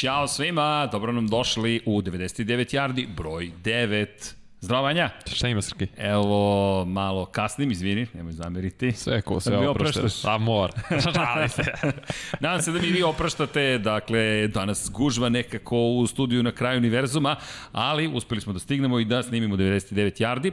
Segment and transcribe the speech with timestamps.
[0.00, 4.06] Ćao svima, dobro nam došli u 99 yardi, broj 9.
[4.60, 5.10] Zdravo, Vanja.
[5.34, 5.86] Šta ima, Srki?
[5.96, 8.92] Evo, malo kasnim, izvini, nemoj zameriti.
[8.92, 10.24] Sve ko, sve opraštaš.
[10.24, 10.70] A mor.
[11.48, 11.62] Se.
[12.40, 17.36] Nadam se da mi vi opraštate, dakle, danas gužva nekako u studiju na kraju univerzuma,
[17.72, 20.52] ali uspeli smo da stignemo i da snimimo 99 yardi.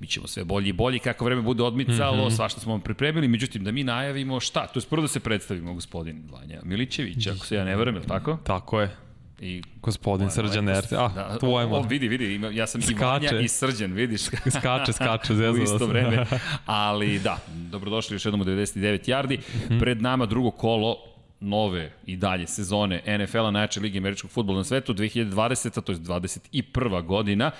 [0.00, 2.36] Mi ćemo sve bolji i bolji kako vreme bude odmicalo, mm -hmm.
[2.36, 5.74] svašta smo vam pripremili, međutim da mi najavimo šta, to je prvo da se predstavimo
[5.74, 8.38] gospodin Vanja Milićević, ako se ja ne verujem, je tako?
[8.44, 9.11] Tako je.
[9.42, 10.96] I Gospodin Srđan Erce.
[10.96, 11.82] A, da, tvoj moj.
[11.88, 12.96] Vidi, vidi, ima, ja sam skače.
[12.96, 14.22] i Vanja i Srđan, vidiš.
[14.58, 15.60] skače, skače, zezno.
[15.60, 16.26] u isto vreme.
[16.66, 17.38] Ali da,
[17.70, 19.38] dobrodošli još jednom u 99 yardi.
[19.38, 19.80] Mm -hmm.
[19.80, 20.96] Pred nama drugo kolo
[21.42, 25.80] nove i dalje sezone NFL-a najjače lige američkog futbola na svetu 2020.
[25.80, 27.02] to je 21.
[27.02, 27.50] godina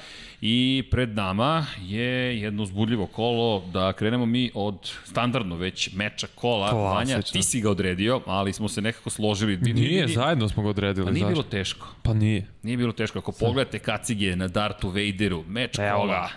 [0.40, 6.70] i pred nama je jedno uzbudljivo kolo da krenemo mi od standardno već meča kola
[6.70, 7.14] Klasično.
[7.14, 9.56] Vanja, ti si ga odredio, ali smo se nekako složili.
[9.56, 11.06] Vidi, nije, vidi, zajedno smo ga odredili.
[11.06, 11.32] Pa nije zašto?
[11.32, 11.88] bilo teško.
[12.02, 12.46] Pa nije.
[12.62, 13.18] Nije bilo teško.
[13.18, 16.28] Ako pogledate kacige na Dartu Vaderu, meč Evo kola.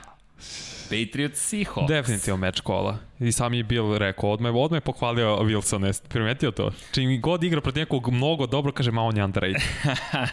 [0.89, 1.87] Patriots Seahawks.
[1.87, 2.97] Definitivno meč kola.
[3.19, 6.71] I sam je Bill rekao, odmah, odmah je pohvalio Wilson, jeste primetio to?
[6.91, 9.61] Čim god igra protiv nekog mnogo dobro, kaže, ma on je underrated.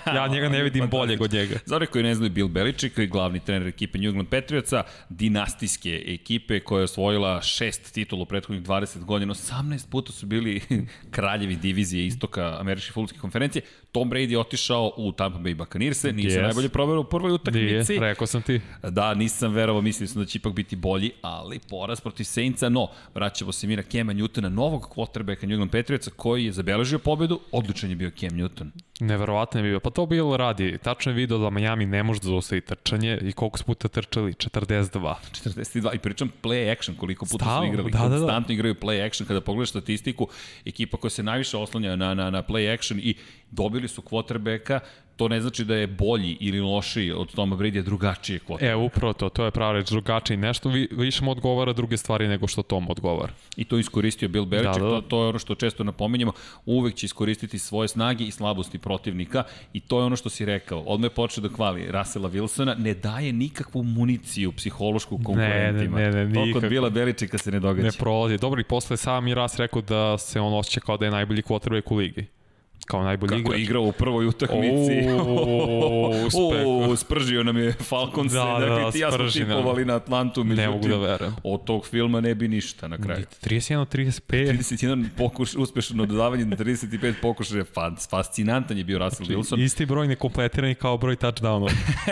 [0.16, 1.56] Ja njega ne vidim bolje od njega.
[1.64, 4.82] Za one koji ne znaju, Bill Belichick, koji je glavni trener ekipe New England Patriotsa,
[5.08, 10.60] dinastijske ekipe koja je osvojila šest titula u prethodnih 20 godina, 18 puta su bili
[11.10, 13.62] kraljevi divizije istoka američke futbolske konferencije.
[13.92, 16.42] Tom Brady je otišao u Tampa Bay Buccaneers, nije yes.
[16.42, 17.92] najbolje probao u prvoj utakmici.
[17.92, 18.60] Nije, rekao sam ti.
[18.82, 22.88] Da, nisam verovao, mislio sam da će ipak biti bolji, ali poraz protiv Saintsa no,
[23.14, 27.40] vraćamo se mi na Kema Newtona, novog quarterbacka New England Patriotsa, koji je zabeležio pobedu,
[27.52, 28.70] odličan je bio Cam Newton.
[29.00, 30.78] Neverovatno je bio, pa to bilo radi.
[30.82, 34.32] Tačno je video da Miami ne može da zaustavi trčanje i koliko su puta trčali?
[34.32, 35.14] 42.
[35.44, 37.90] 42 i pričam play action, koliko puta Stav, su igrali.
[37.90, 38.16] Da, da, da.
[38.16, 40.28] Konstantno igraju play action, kada pogledaš statistiku,
[40.64, 43.14] ekipa koja se najviše oslanja na, na, na play action i
[43.50, 44.80] dobili su quarterbacka
[45.22, 48.66] to ne znači da je bolji ili lošiji od Toma Brady, drugačiji kvota.
[48.66, 50.36] E, upravo to, to je pravo reč, drugačiji.
[50.36, 53.32] Nešto vi, više mu odgovara druge stvari nego što Tom odgovara.
[53.56, 55.00] I to iskoristio Bill Belichick, da, da.
[55.00, 56.32] To, to je ono što često napominjemo,
[56.66, 60.80] uvek će iskoristiti svoje snage i slabosti protivnika i to je ono što si rekao.
[60.80, 65.98] Odmah je počeo da hvali Rasela Wilsona, ne daje nikakvu municiju psihološku konkurentima.
[65.98, 67.86] Ne, ne, ne, ne To kod Bila Beličika se ne događa.
[67.86, 68.38] Ne prolazi.
[68.38, 71.42] Dobro, i posle sam i Ras rekao da se on osjeća kao da je najbolji
[71.42, 72.26] quarterback u ligi
[72.86, 73.52] kao najbolji Kako igrač.
[73.52, 74.92] Kako je igrao u prvoj utakmici.
[76.66, 78.32] O, spržio nam je Falcons.
[78.32, 80.44] Da, da, dakle, ti ja smo tipovali na Atlantu.
[80.44, 81.34] Međutim, ne mogu da verujem.
[81.44, 83.26] Od tog filma ne bi ništa na kraju.
[83.42, 84.58] 31 35.
[84.58, 87.64] 31 pokuš, uspešno dodavanje na 35 pokušaja.
[88.10, 89.64] Fascinantan je bio Russell znači, Wilson.
[89.64, 91.70] Isti broj nekompletirani kao broj touchdownova.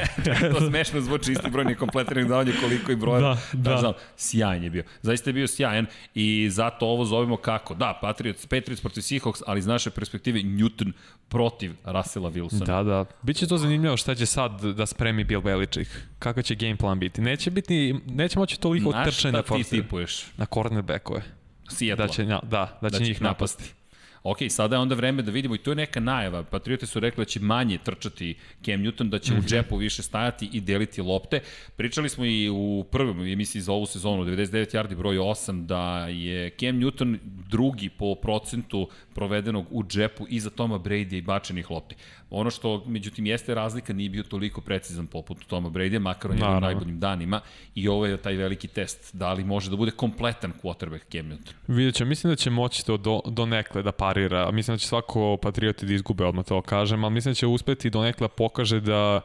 [0.54, 3.92] to smešno zvuči isti broj nekompletiranih dodavanja koliko i broja da, da.
[4.16, 4.84] Sjajan je bio.
[5.02, 7.74] Zaista je bio sjajan i zato ovo zovemo kako.
[7.74, 10.92] Da, Patriots, Patriots protiv Seahawks, ali iz naše perspektive Newton
[11.28, 12.64] protiv Russella Wilsona.
[12.64, 13.04] Da, da.
[13.22, 15.90] Biće to zanimljivo šta će sad da spremi Bill Belichick.
[16.18, 17.20] Kakav će game plan biti.
[17.20, 19.32] Neće biti, neće moći toliko trčanja.
[19.32, 20.26] Na šta ti tipuješ?
[20.36, 21.22] Na cornerbackove.
[21.68, 22.06] Seattle.
[22.06, 23.62] Da će, da, da, da će da njih napasti.
[23.62, 23.79] napasti.
[24.22, 26.42] Ok, sada je onda vreme da vidimo i to je neka najava.
[26.42, 29.38] Patriote su rekli da će manje trčati Cam Newton, da će mm -hmm.
[29.38, 29.48] u mhm.
[29.48, 31.40] džepu više stajati i deliti lopte.
[31.76, 36.50] Pričali smo i u prvom emisiji za ovu sezonu, 99 yardi broj 8, da je
[36.50, 41.96] Cam Newton drugi po procentu provedenog u džepu iza Toma Brady i bačenih lopti.
[42.30, 46.44] Ono što, međutim, jeste razlika, nije bio toliko precizan poput Toma Brady, makar on je
[46.44, 47.40] u najboljim danima
[47.74, 51.52] i ovo je taj veliki test, da li može da bude kompletan quarterback Cam Newton.
[51.66, 54.86] Vidjet ću, mislim da će moći to do, do nekle da parira, mislim da će
[54.86, 58.28] svako Patrioti da izgube, odmah to kažem, ali mislim da će uspeti do nekle da
[58.28, 59.20] pokaže da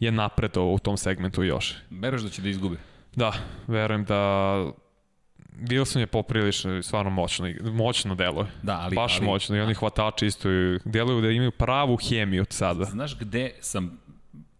[0.00, 1.74] je napredo u tom segmentu još.
[1.90, 2.76] Veruješ da će da izgube?
[3.16, 3.32] Da,
[3.66, 4.72] verujem da
[5.60, 8.46] Wilson je poprilično stvarno moćno, moćno deluje.
[8.62, 10.48] Da, ali, Baš ali, moćno i oni hvatači isto
[10.84, 12.84] deluju da imaju pravu hemiju od sada.
[12.84, 13.98] Znaš gde sam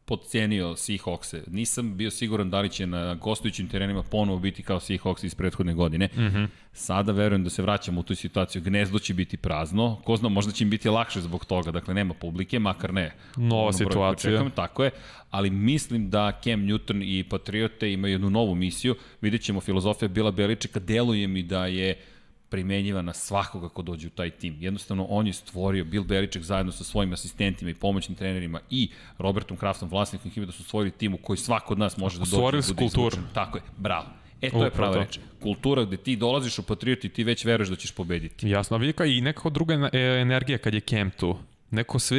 [0.04, 1.42] podcijenio Seahawkse.
[1.47, 5.75] Nisam bio siguran da li će na gostujućim terenima ponovo biti kao Seahawks iz prethodne
[5.75, 6.09] godine.
[6.16, 6.48] Mm -hmm.
[6.72, 8.62] Sada verujem da se vraćamo u tu situaciju.
[8.62, 10.01] Gnezdo će biti prazno.
[10.04, 11.71] Ko zna, možda će im biti lakše zbog toga.
[11.71, 13.15] Dakle, nema publike, makar ne.
[13.36, 14.30] Nova situacija.
[14.30, 14.91] Čekam, tako je.
[15.30, 18.95] Ali mislim da Cam Newton i Patriote imaju jednu novu misiju.
[19.21, 20.80] Vidjet ćemo filozofija Bila Beličeka.
[20.80, 21.97] Deluje mi da je
[22.54, 24.56] primenjiva na svakoga ko dođe u taj tim.
[24.60, 29.56] Jednostavno, on je stvorio, Bill Belichick zajedno sa svojim asistentima i pomoćnim trenerima i Robertom
[29.56, 32.30] Kraftom, vlasnikom ekipe, da su stvorili tim u koji svako od nas može da dođe.
[32.30, 33.16] Stvorili su kulturu.
[33.34, 34.06] Tako je, bravo.
[34.41, 35.18] E, to je prava reč.
[35.42, 38.48] Kultura gde ti dolaziš u Patrioti i ti već veruješ da ćeš pobediti.
[38.48, 41.36] Jasno, vidi i nekako druga e, energija kad je Cam tu
[41.74, 42.18] Neko sve,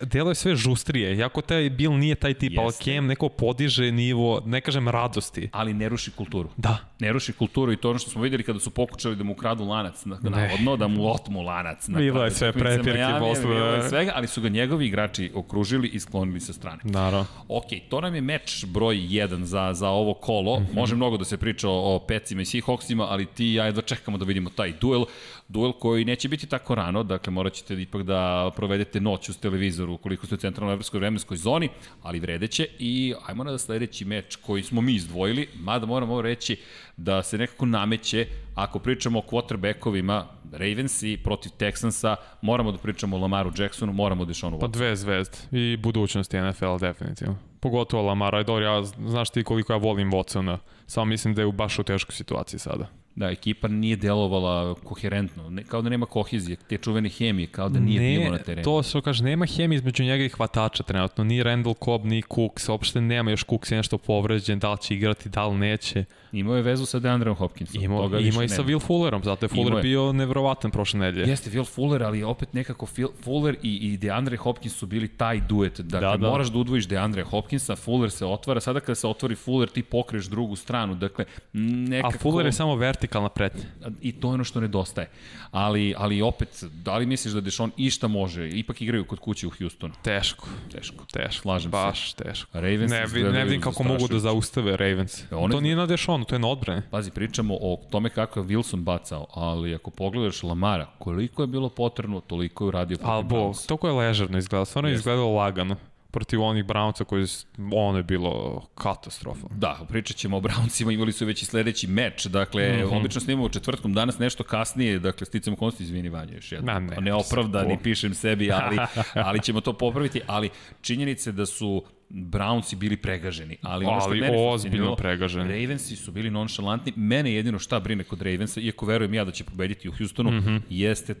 [0.00, 1.18] delo je sve žustrije.
[1.18, 2.84] Jako taj Bill nije taj tip, ali Jeste.
[2.84, 5.48] Cam neko podiže nivo, ne kažem radosti.
[5.52, 6.48] Ali ne ruši kulturu.
[6.56, 6.78] Da.
[6.98, 9.64] Ne ruši kulturu i to ono što smo videli kada su pokušali da mu kradu
[9.64, 11.88] lanac, na, navodno, da mu otmu lanac.
[11.88, 13.46] Na Bilo je sve prepirki Miami, posle.
[13.46, 16.78] Bilo je svega, ali su ga njegovi igrači okružili i sklonili sa strane.
[16.84, 17.26] Naravno.
[17.48, 20.60] Ok, to nam je meč broj 1 za, za ovo kolo.
[20.60, 20.74] Mm -hmm.
[20.74, 23.82] Može mnogo da se priča o, o Pecima i Seahawksima, ali ti i ja jedva
[23.82, 25.04] čekamo da vidimo taj duel.
[25.48, 29.92] Duel koji neće biti tako rano, dakle morat ćete ipak da provedete noć uz televizoru
[29.92, 31.68] ukoliko ste u centralnoj evropskoj vremenskoj zoni,
[32.02, 32.66] ali vredeće.
[32.78, 36.56] I ajmo na sledeći meč koji smo mi izdvojili, mada moramo reći
[36.96, 43.20] da se nekako nameće, ako pričamo o quarterbackovima, Ravensi protiv Texansa, moramo da pričamo o
[43.20, 47.36] Lamaru Jacksonu, moramo o Dešonu Pa dve zvezde i budućnosti NFL definitivno.
[47.60, 51.52] Pogotovo Lamara, dobro, ja, znaš ti koliko ja volim Watsona, samo mislim da je u
[51.52, 52.88] baš u teškoj situaciji sada.
[53.18, 57.80] Da, ekipa nije delovala koherentno, ne, kao da nema kohezije, te čuvene hemije, kao da
[57.80, 58.64] nije bilo na terenu.
[58.64, 62.68] to što kaže, nema hemije između njega i hvatača trenutno, ni Randall Cobb, ni Cooks,
[62.68, 66.04] uopšte nema još Cooks je nešto povređen, da li će igrati, da li neće.
[66.32, 67.82] Imao je vezu sa DeAndreom Hopkinsom.
[67.82, 68.62] Imao, toga imao i sa.
[68.62, 69.82] Will Fullerom, zato je Fuller je.
[69.82, 71.28] bio nevrovatan prošle nedelje.
[71.28, 75.40] Jeste Will Fuller, ali opet nekako Phil, Fuller i, i DeAndre Hopkins su bili taj
[75.40, 75.80] duet.
[75.80, 79.34] Dakle, Da, da, moraš da udvojiš DeAndre Hopkinsa, Fuller se otvara, sada kada se otvori
[79.34, 80.94] Fuller ti pokreš drugu stranu.
[80.94, 82.08] Dakle, nekako...
[82.08, 83.64] A Fuller je samo vertikalna pretnja.
[84.00, 85.08] i to je ono što nedostaje.
[85.50, 88.48] Ali, ali opet, da li misliš da Dešon išta može?
[88.50, 89.94] Ipak igraju kod kuće u Houstonu.
[90.02, 91.04] Teško, Teško.
[91.04, 91.42] teško.
[91.42, 91.72] Slažem se.
[91.72, 92.50] baš teško.
[92.54, 95.22] Ravens ne, ne vidim kako mogu da zaustave Ravens.
[95.22, 95.86] E, oni- To nije na
[96.18, 96.82] Dešonu, to je na odbrane.
[96.90, 101.68] Pazi, pričamo o tome kako je Wilson bacao, ali ako pogledaš Lamara, koliko je bilo
[101.68, 103.68] potrebno, toliko je uradio protiv Ali bo, Brownsa.
[103.68, 105.76] toliko je ležerno izgledalo, stvarno je izgledalo lagano.
[106.10, 107.26] Protiv onih Brownca koji,
[107.72, 109.46] ono je bilo katastrofa.
[109.50, 112.80] Da, pričat ćemo o Browncima, imali su već i sledeći meč, dakle, mm.
[112.80, 113.00] -hmm.
[113.00, 116.72] obično snimamo četvrtkom, danas nešto kasnije, dakle, sticam konsti, izvini Vanja još jedno.
[116.72, 118.78] Ma ne, Pa Neopravdani, po- pišem sebi, ali,
[119.26, 120.50] ali ćemo to popraviti, ali
[120.80, 125.48] činjenice da su Brownci bili pregaženi, ali ono što Ali mene ozbiljno pregaženi.
[125.48, 126.92] Ravensi su bili nonšalantni.
[126.96, 130.44] Mene jedino šta brine kod Ravensa, iako verujem ja da će pobediti u Houstonu, mm
[130.44, 130.60] -hmm.
[130.68, 131.14] jeste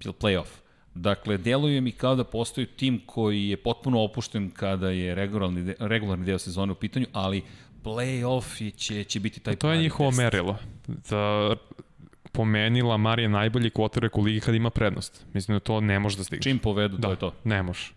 [0.00, 0.63] playoff.
[0.94, 5.74] Dakle, deluje mi kao da postoji tim koji je potpuno opušten kada je regularni, de,
[5.78, 7.42] regularni deo sezone u pitanju, ali
[7.84, 10.18] playoff će, će biti taj To je njihovo test.
[10.18, 10.56] merilo.
[10.86, 11.54] Da
[12.32, 15.26] po meni Lamar je najbolji quarterback u ligi kad ima prednost.
[15.32, 16.42] Mislim da to ne može da stigne.
[16.42, 17.32] Čim povedu, da, to je to.
[17.44, 17.92] ne može.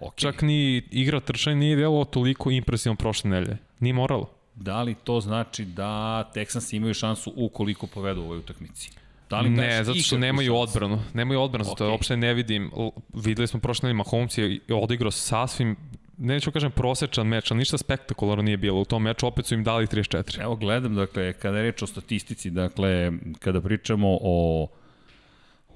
[0.00, 0.16] Okay.
[0.16, 3.56] Čak ni igra trčanja nije delo toliko impresivno prošle nedelje.
[3.80, 4.30] Nije moralo.
[4.54, 8.90] Da li to znači da Texans imaju šansu ukoliko povedu u ovoj utakmici?
[9.30, 11.02] Da li Ne, zato što nemaju odbranu.
[11.14, 11.86] Nemaju odbranu, zato Okej.
[11.86, 11.90] okay.
[11.90, 12.70] uopšte ne vidim.
[13.14, 15.76] Videli smo prošle nedelje Mahomes je odigrao sasvim
[16.18, 18.80] neću kažem prosečan meč, ali ništa spektakularno nije bilo.
[18.80, 20.42] U tom meču opet su im dali 34.
[20.42, 24.66] Evo gledam, dakle, kada je reč o statistici, dakle, kada pričamo o,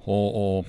[0.05, 0.63] o, o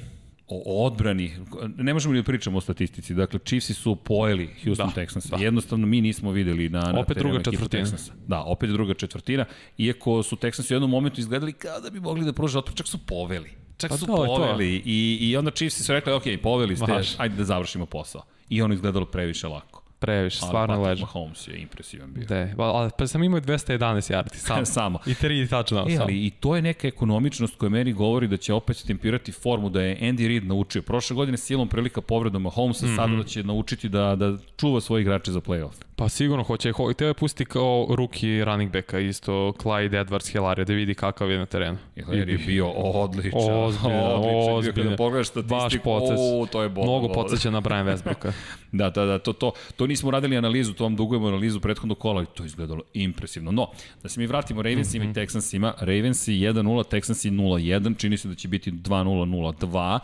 [0.49, 1.33] o, o odbrani,
[1.77, 5.37] ne možemo ni da pričamo o statistici, dakle Chiefsi su pojeli Houston Da, Texans, da.
[5.37, 7.85] jednostavno mi nismo videli na, na Opet druga četvrtina.
[7.85, 8.13] Texansa.
[8.27, 9.45] Da, opet druga četvrtina,
[9.79, 12.87] iako su Texansi u jednom momentu izgledali kao da bi mogli da pruže otpor, čak
[12.87, 13.51] su poveli.
[13.77, 17.21] Čak Pa su to poveli i, i onda Chiefsi su rekli, ok, poveli ste, Baš.
[17.21, 18.23] ajde da završimo posao.
[18.49, 19.74] I ono izgledalo previše lako.
[19.99, 21.01] Previše, Ali stvarno Patrick leže.
[21.01, 22.27] Mahomes je impresivan bio.
[22.27, 24.67] De, ali pa sam imao 211 yardi, sam.
[24.67, 24.99] Samo.
[25.07, 25.93] I 3 touchdowna.
[25.93, 26.03] E, sam.
[26.03, 29.83] ali i to je neka ekonomičnost koja meni govori da će opet tempirati formu da
[29.83, 30.83] je Andy Reid naučio.
[30.83, 32.97] Prošle godine silom prilika povredom Mahomesa, mm -hmm.
[32.97, 35.84] sada da će naučiti da, da čuva svoje igrače za playoff.
[35.97, 40.65] Pa sigurno hoće, ho, teo je pustiti kao ruki running backa, isto Clyde Edwards Hilaria,
[40.65, 41.79] da vidi kakav je na terenu.
[41.97, 43.41] Jer je bio odličan.
[43.53, 44.55] Ozbiljno, odličan.
[44.55, 44.83] ozbiljno.
[44.91, 46.91] Kada pogledaš statistiku, o, to je bolno.
[46.91, 48.33] Mnogo podsjeća na Brian Westbrooka.
[48.73, 52.23] Da, da, da, to, to, to nismo radili analizu, to vam dugujemo analizu prethodnog kola
[52.23, 53.53] i to je izgledalo impresivno.
[53.53, 53.71] No,
[54.03, 55.23] da se mi vratimo Ravensima mm -hmm.
[55.23, 59.99] i Texansima, Ravensi 1-0, Texansi 0-1, čini se da će biti 2-0-0-2.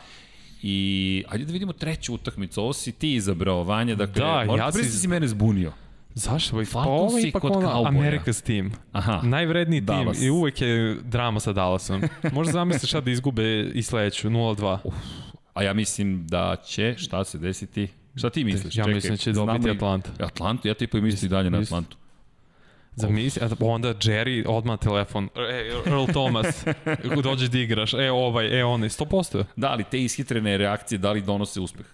[0.63, 2.63] I ajde da vidimo treću utakmicu.
[2.63, 3.95] Ovo si ti izabrao, Vanja.
[3.95, 5.73] Dakle, Da, ja si- da si mene zbunio.
[6.15, 6.57] Zašto?
[6.57, 7.89] Pa Falconsi ovo je ipak kod ono Cowboya.
[7.89, 8.73] America's team.
[8.93, 9.21] Aha.
[9.23, 10.19] Najvredniji Dallas.
[10.19, 12.03] tim i uvek je drama sa Dallasom.
[12.33, 14.79] Možda zamisliš sad da izgube i sledeću, 0-2.
[15.55, 17.89] A ja mislim da će, šta se desiti?
[18.17, 18.77] Šta ti misliš?
[18.77, 20.11] Ja mislim da će dobiti i- Atlanta.
[20.21, 21.59] Atlantu, ja tipa i mislim i dalje na.
[21.59, 21.97] Atlantu.
[22.95, 26.65] Zamisli, a onda Jerry odmah telefon, e, Earl Thomas,
[27.23, 29.45] dođeš da igraš, e ovaj, e onaj, 100%.
[29.57, 31.87] Da, ali te ishitrene reakcije da li donose uspeh?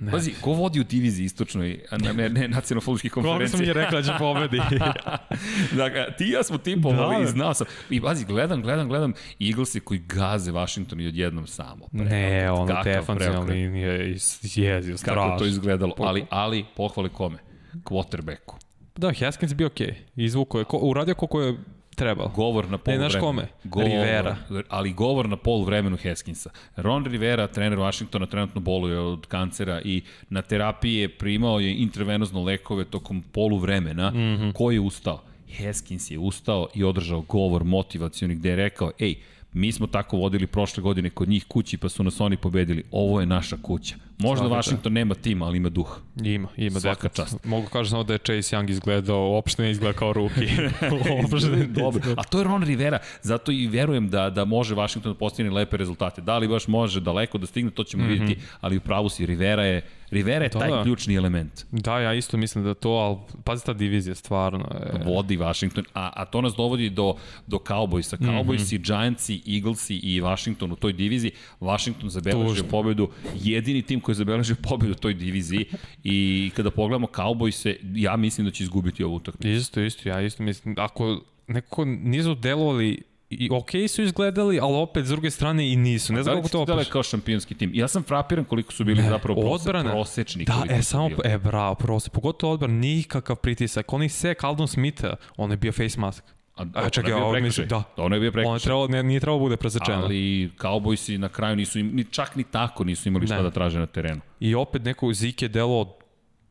[0.00, 0.10] Ne.
[0.10, 3.74] Pazi, ko vodi u diviziji istočnoj, a ne, ne, ne nacionalno-futbolskih Koliko sam konferencija?
[3.74, 4.56] mi rekla da će pobedi?
[5.82, 7.22] dakle, ti i ja smo tipovali Da.
[7.22, 7.66] i znao sam.
[7.90, 11.88] I pazi, gledam, gledam, gledam Eaglesi koji gaze Washington i odjednom samo.
[11.92, 13.56] ne, ono, defensivna preokret.
[13.56, 15.32] linija je jezio, Kako strašno.
[15.32, 17.38] je to izgledalo, ali, ali pohvale kome?
[17.84, 18.54] Quarterbacku.
[18.96, 19.86] Da, Haskins je bio okej.
[19.86, 19.94] Okay.
[20.16, 21.56] Izvuko je, ko, uradio koliko je
[21.94, 22.28] Trebalo.
[22.28, 23.26] Govor na polu znaš vremenu.
[23.26, 23.48] kome?
[23.64, 24.36] Govor, Rivera.
[24.68, 26.50] Ali govor na polu vremenu Heskinsa.
[26.76, 32.42] Ron Rivera, trener Washingtona, trenutno boluje od kancera i na terapiji je primao je intravenozno
[32.42, 34.10] lekove tokom polu vremena.
[34.10, 34.16] Mm.
[34.16, 34.52] -hmm.
[34.52, 35.20] Ko je ustao?
[35.48, 39.14] Heskins je ustao i održao govor motivacioni gde je rekao, ej,
[39.54, 42.84] mi smo tako vodili prošle godine kod njih kući pa su nas oni pobedili.
[42.90, 43.94] Ovo je naša kuća.
[44.18, 45.98] Možda Svaka Washington nema tima, ali ima duh.
[46.24, 47.30] Ima, ima Svaka definitivno.
[47.30, 47.44] čast.
[47.44, 50.46] Mogu kažem samo da je Chase Young izgledao, uopšte ne izgleda kao ruki.
[51.22, 52.00] uopšte Dobro.
[52.16, 55.76] A to je Ron Rivera, zato i verujem da da može Washington da postigne lepe
[55.76, 56.20] rezultate.
[56.20, 58.10] Da li baš može daleko da stigne, to ćemo mm -hmm.
[58.10, 60.82] vidjeti, ali u pravu si Rivera je Rivera je Da, taj da.
[60.82, 61.64] ključni element.
[61.70, 65.04] Da, ja isto mislim da to, ali pazi ta divizija stvarno je...
[65.04, 67.14] Vodi Washington, a, a to nas dovodi do,
[67.46, 68.16] do Cowboysa.
[68.20, 68.30] Mhm.
[68.30, 68.86] Cowboysi, mm -hmm.
[68.86, 71.32] Giantsi, Eaglesi i Washington u toj diviziji.
[71.60, 75.66] Washington zabeležio pobedu, jedini tim koji je zabeležio pobedu u toj diviziji
[76.04, 79.48] i kada pogledamo Cowboyse, ja mislim da će izgubiti ovu utakmicu.
[79.48, 83.02] Isto, isto, ja isto mislim, ako nekako nisu delovali
[83.36, 86.12] i okej okay su izgledali, ali opet s druge strane i nisu.
[86.12, 86.88] Ne Da znam li kako to se dele opiš.
[86.88, 87.70] kao šampionski tim?
[87.74, 89.90] Ja sam frapiran koliko su bili ne, zapravo Odbrana.
[89.90, 90.44] prosečni.
[90.44, 92.10] Da, e, samo, e, bravo, prosto.
[92.10, 93.92] Pogotovo odbran, nikakav pritisak.
[93.92, 96.24] Oni sek Aldon Smitha, on je bio face mask.
[96.56, 97.64] A, A, čekaj, ono je ovo prekršaj.
[97.64, 97.82] mislim, da.
[97.96, 98.58] Ono je bio On je prekršaj.
[98.60, 99.98] trebalo, ne, nije trebalo bude presečeno.
[99.98, 103.42] Ali Cowboysi na kraju nisu im, ni čak ni tako nisu imali šta Ne.
[103.42, 104.20] da traže na terenu.
[104.40, 105.96] I opet neko Zike delo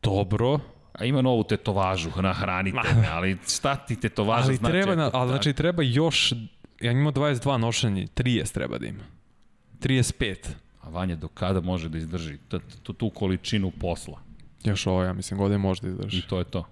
[0.02, 0.58] dobro,
[0.92, 4.72] A ima novu tetovažu, nahranite me, ali šta ti tetovaža ali znači?
[4.72, 6.32] treba, na, ali tak- znači treba još,
[6.84, 9.04] ja ima 22 nošenje, 30 treba da ima.
[9.80, 10.36] 35.
[10.80, 14.20] A Vanja, do kada može da izdrži t, t, tu količinu posla?
[14.64, 16.22] Još ovo, ja mislim, godine može da I izdrži.
[16.28, 16.64] to je to.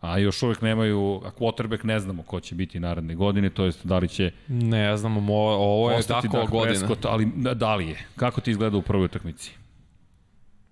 [0.00, 3.86] A još uvek nemaju, a quarterback ne znamo ko će biti naredne godine, to jest
[3.86, 6.78] da li će Ne znamo, mo, ovo je ostati Dakova Dak godina.
[6.78, 8.06] Prescott, ali da, da li je?
[8.16, 9.52] Kako ti izgleda u prvoj utakmici?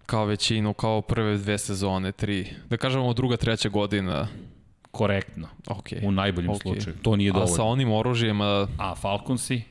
[0.06, 2.48] Kao većinu, kao prve dve sezone, tri.
[2.70, 4.28] Da kažemo druga, treća godina.
[4.90, 5.86] Korektno, Ok.
[6.02, 6.62] u najboljem Ok.
[6.62, 6.96] slučaju.
[7.02, 7.54] To nije A dovoljno.
[7.54, 9.62] sa onim oružjima, A Falconsi?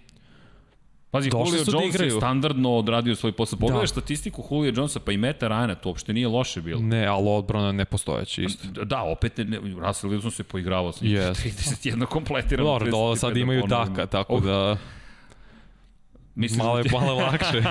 [1.12, 2.12] Pazi, Došli Julio da Jones je igraju.
[2.12, 3.59] standardno odradio svoj posao.
[3.59, 3.88] Pogledaj Da.
[3.88, 6.81] statistiku Julio Jonesa, pa i Meta Ryana, to uopšte nije loše bilo.
[6.81, 8.86] ne, ali odbrana nepostojeći isto.
[8.86, 11.13] Da, opet, ne, Russell Wilson se poigravao sa njim.
[11.13, 11.33] Yes.
[11.33, 12.69] 31 kompletirano.
[12.69, 13.63] Dobro, da sad 35 imaju.
[13.63, 14.77] Daka, tako Oh, da
[16.38, 17.62] Mislim malo je, malo je lakše.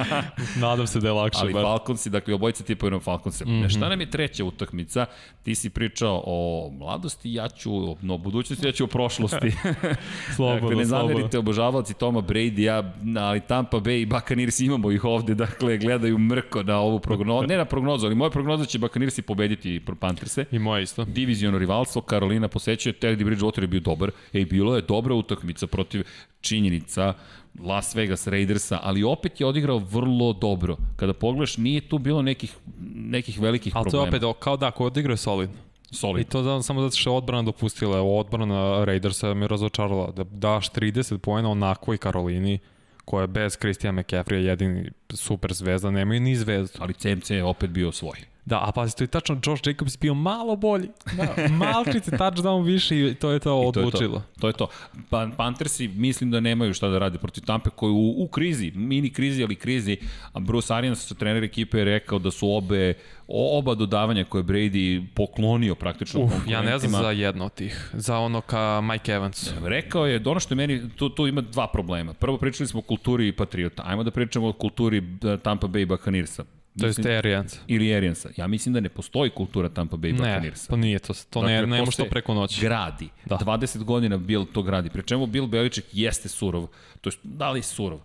[0.66, 1.40] Nadam se da je lakše.
[1.42, 1.62] Ali bar.
[1.62, 3.44] Falconsi, dakle, obojica tipaju na Falconse.
[3.44, 3.48] Mm.
[3.48, 3.76] -hmm.
[3.76, 5.06] Šta nam je treća utakmica?
[5.42, 9.52] Ti si pričao o mladosti, ja ću, no, budućnosti, ja ću o prošlosti.
[10.36, 15.04] Slobodno, dakle, ne zamerite obožavalci Toma Brady, ja, ali Tampa Bay i Buccaneers imamo ih
[15.04, 19.22] ovde, dakle, gledaju mrko na ovu prognozu, ne na prognozu, ali moja prognoza će Buccaneersi
[19.22, 20.44] pobediti Pantherse.
[20.50, 21.04] I moje isto.
[21.04, 26.04] diviziono rivalstvo, Karolina posećuje, Teddy Bridgewater je bio dobar, ej, bilo je dobra utakmica protiv
[26.40, 27.14] činjenica
[27.60, 30.76] Las Vegas Raidersa, ali opet je odigrao vrlo dobro.
[30.96, 32.56] Kada pogledaš, nije tu bilo nekih,
[32.94, 34.16] nekih velikih Ali to problema.
[34.16, 35.56] je opet kao da, ako odigrao solidno.
[35.90, 36.28] I Solid.
[36.28, 37.98] to da, samo zato što je odbrana dopustila.
[37.98, 40.10] Evo, odbrana Raidersa me razočarala.
[40.10, 42.58] Da daš 30 poena onako i Karolini,
[43.04, 46.78] koja je bez Christian McCaffrey jedini super zvezda, nemaju ni zvezdu.
[46.80, 48.33] Ali CMC je opet bio svoj.
[48.46, 50.88] Da, a pazi, to je tačno, Josh Jacobs bio malo bolji.
[51.16, 54.18] Da, malčice touchdown više i to je to I to je odlučilo.
[54.18, 54.40] to.
[54.40, 54.68] To je to.
[55.10, 59.10] Pa, Panthersi mislim da nemaju šta da radi protiv Tampe koji u, u krizi, mini
[59.10, 59.96] krizi, ali krizi.
[60.34, 62.94] Bruce Arians, trener ekipe, je rekao da su obe,
[63.28, 67.90] oba dodavanja koje je Brady poklonio praktično Uf, ja ne znam za jedno od tih.
[67.92, 69.50] Za ono ka Mike Evans.
[69.62, 72.12] Rekao je, da ono što je meni, tu, tu ima dva problema.
[72.12, 76.44] Prvo pričali smo o kulturi Patriota, ajmo da pričamo o kulturi eh, Tampa Bay Buccaneersa.
[76.78, 77.58] To je Mislim- Arians.
[77.66, 78.28] Ili Ariansa.
[78.36, 80.70] Ja mislim da ne postoji kultura Tampa Bay Ne, Buccaneersa.
[80.70, 81.14] to nije to.
[81.30, 82.60] To ne, Dakle, ne to može to preko noći.
[82.60, 83.08] Gradi.
[83.24, 83.36] Da.
[83.36, 84.90] 20 godina Bill to gradi.
[84.90, 86.66] Pri čemu Bill Belichick jeste surov.
[87.00, 88.00] To je, da li je surov?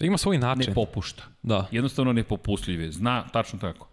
[0.00, 0.64] Ima svoj način.
[0.68, 1.22] Ne popušta.
[1.42, 1.68] Da.
[1.70, 2.92] Jednostavno nepopustljiv je.
[2.92, 3.88] Zna tačno tako.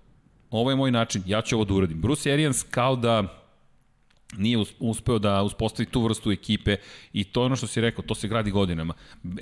[0.51, 2.01] Ovo je moj način, ja ću ovo da uradim.
[2.01, 3.40] Bruce Arians kao da
[4.37, 6.75] nije us- uspeo da uspostavi tu vrstu ekipe
[7.13, 8.93] i to je ono što si rekao, to se gradi godinama.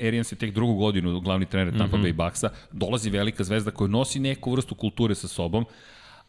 [0.01, 2.13] Arians je tek drugu godinu glavni trener Tampa mm -hmm.
[2.13, 5.65] Bay Bucksa, dolazi velika zvezda koja nosi neku vrstu kulture sa sobom,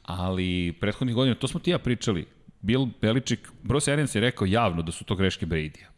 [0.02, 2.26] ali prethodnih godina, to smo ti ja pričali,
[2.60, 5.90] Bill Belichick, Bruce Arians je rekao javno da su to greške Brady-a.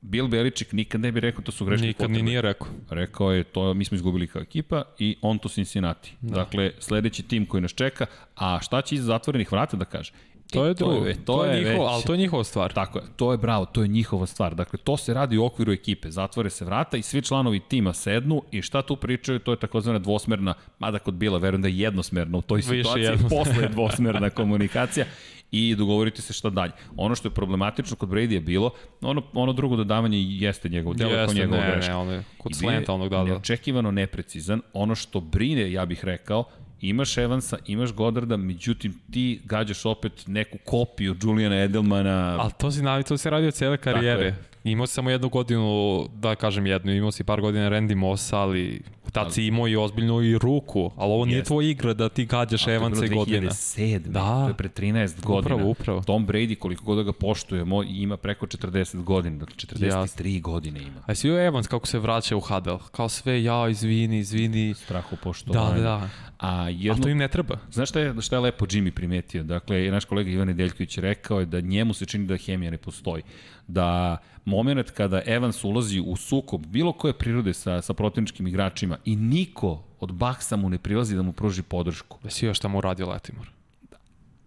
[0.00, 2.68] Bill Belichick nikad ne bi rekao da su greške Nikad ni nije rekao.
[2.90, 6.12] Rekao je, to mi smo izgubili kao ekipa i on to Cincinnati.
[6.20, 6.34] Da.
[6.34, 10.12] Dakle, sledeći tim koji nas čeka, a šta će iza zatvorenih vrata da kaže?
[10.46, 10.94] To E, je drugo.
[10.94, 12.72] To je, to je, njihovo, već- ali to je njihova stvar.
[12.72, 14.54] Tako je, to je bravo, to je njihova stvar.
[14.54, 16.10] Dakle, to se radi u okviru ekipe.
[16.10, 19.98] Zatvore se vrata i svi članovi tima sednu i šta tu pričaju, to je takozvana
[19.98, 23.28] dvosmerna, mada kod Bila, verujem da je jednosmerna u toj Više situaciji, jednosmerna.
[23.38, 25.06] posle je dvosmerna komunikacija
[25.50, 26.72] i dogovorite se šta dalje.
[26.96, 31.10] Ono što je problematično kod Brady je bilo, ono, ono drugo dodavanje jeste njegov, delo
[31.10, 31.88] je kao Jeste, njegov ne, greška.
[31.88, 33.24] ne, ono je kod je slenta onog da, da.
[33.24, 34.60] Neočekivano neprecizan.
[34.72, 36.44] Ono što brine, ja bih rekao,
[36.80, 42.36] imaš Evansa, imaš Godarda, međutim ti gađaš opet neku kopiju Julijana Edelmana.
[42.40, 44.34] Ali to si navi, to se radi od cele karijere.
[44.66, 48.80] Imao si samo jednu godinu, da kažem jednu, imao si par godina Randy Mossa, ali
[49.12, 51.46] tad si imao i ozbiljnu i ruku, ali ovo nije Jest.
[51.46, 53.50] tvoja igra da ti gađaš Evansa i godina.
[53.50, 53.98] 2007.
[53.98, 54.20] Da.
[54.42, 55.54] To je pre 13 godina.
[55.54, 56.02] Upravo, upravo.
[56.02, 61.02] Tom Brady, koliko god da ga poštujemo, ima preko 40 godina, dakle 43 godine ima.
[61.06, 62.78] A si joj Evans kako se vraća u Hadel?
[62.78, 64.74] Kao sve, ja, izvini, izvini.
[64.74, 65.74] Strahu Da, poštovanja.
[65.74, 66.08] da, da.
[66.38, 67.58] A jedno, Ali to im ne treba.
[67.70, 69.42] Znaš šta je, šta je lepo Jimmy primetio?
[69.42, 73.22] Dakle, naš kolega Ivan Nedeljković rekao je da njemu se čini da hemija ne postoji.
[73.68, 74.18] Da
[74.62, 79.82] moment kada Evans ulazi u sukob bilo koje prirode sa, sa protivničkim igračima i niko
[80.00, 82.18] od Baksa mu ne prilazi da mu pruži podršku.
[82.22, 83.50] Da si još šta mu uradio Letimor.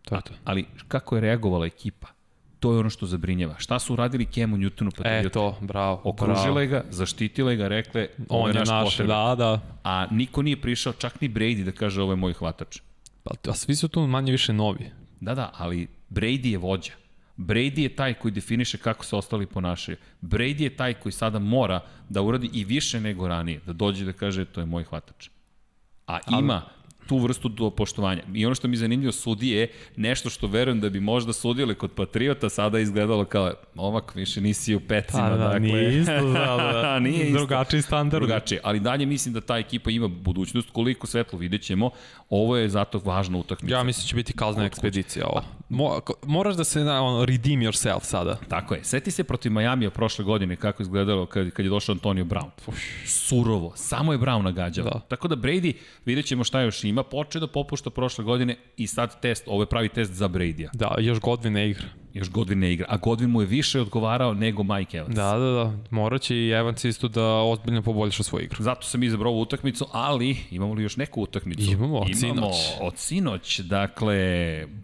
[0.06, 0.34] To je to.
[0.44, 2.08] Ali kako je reagovala ekipa?
[2.60, 3.56] To je ono što zabrinjava.
[3.58, 6.02] Šta su uradili Kemu Newtonu pa E, to, bravo.
[6.04, 6.68] Okružile bravo.
[6.68, 9.60] ga, zaštitile ga, rekle, On je naš, naš, da, da.
[9.84, 12.80] A niko nije prišao, čak ni Brady da kaže ovo je moj hvatač.
[13.24, 14.92] Pa, a svi su tu manje više novi.
[15.20, 16.92] Da, da, ali Brady je vođa.
[17.40, 19.98] Brady je taj koji definiše kako se ostali ponašaju.
[20.22, 21.80] Brady je taj koji sada mora
[22.10, 25.30] da uradi i više nego ranije, da dođe da kaže to je moj hvatač.
[26.08, 26.62] A ima
[27.10, 28.24] tu vrstu do poštovanja.
[28.34, 31.76] I ono što mi je zanimljivo sudije je nešto što verujem da bi možda sudile
[31.76, 35.30] kod Patriota sada izgledalo kao momak više nisi u pecima.
[35.30, 37.00] Pa, da, dakle, nije isto, da, da.
[37.10, 37.38] nije isto.
[37.38, 38.24] Drugačiji standard.
[38.24, 41.90] Drugačije, ali dalje mislim da ta ekipa ima budućnost, koliko svetlo vidjet ćemo.
[42.30, 43.76] Ovo je zato važna utakmica.
[43.76, 45.44] Ja mislim da će biti kazna ekspedicija ovo.
[45.70, 48.38] Mo, moraš da se na, on, redeem yourself sada.
[48.48, 48.84] Tako je.
[48.84, 52.50] Seti se protiv Majamija prošle godine kako izgledalo kad, kad je došao Antonio Brown.
[53.06, 53.74] Surovo.
[53.76, 54.86] Samo je Brown nagađao.
[54.86, 55.00] Da.
[55.00, 55.74] Tako da Brady,
[56.06, 59.66] vidjet ćemo šta još ima, počeo da popušta prošle godine i sad test, ovo je
[59.66, 60.70] pravi test za Brady-a.
[60.74, 61.86] Da, još Godwin ne igra.
[62.14, 62.86] Još Godwin ne igra.
[62.90, 65.16] A Godwin mu je više odgovarao nego Mike Evans.
[65.16, 65.78] Da, da, da.
[65.90, 68.64] Morat će i Evans isto da ozbiljno poboljša svoju igru.
[68.64, 71.72] Zato sam izabrao ovu utakmicu, ali imamo li još neku utakmicu?
[71.72, 72.56] Imamo, od Imamo sinoć.
[72.82, 73.60] od sinoć.
[73.60, 74.18] Dakle,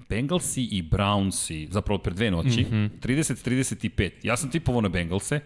[0.09, 2.73] Bengalsi i Brownsi, zapravo pre dve noći, mm.
[2.73, 2.89] -hmm.
[3.01, 4.09] 30-35.
[4.23, 5.39] Ja sam tipovao na Bengalse,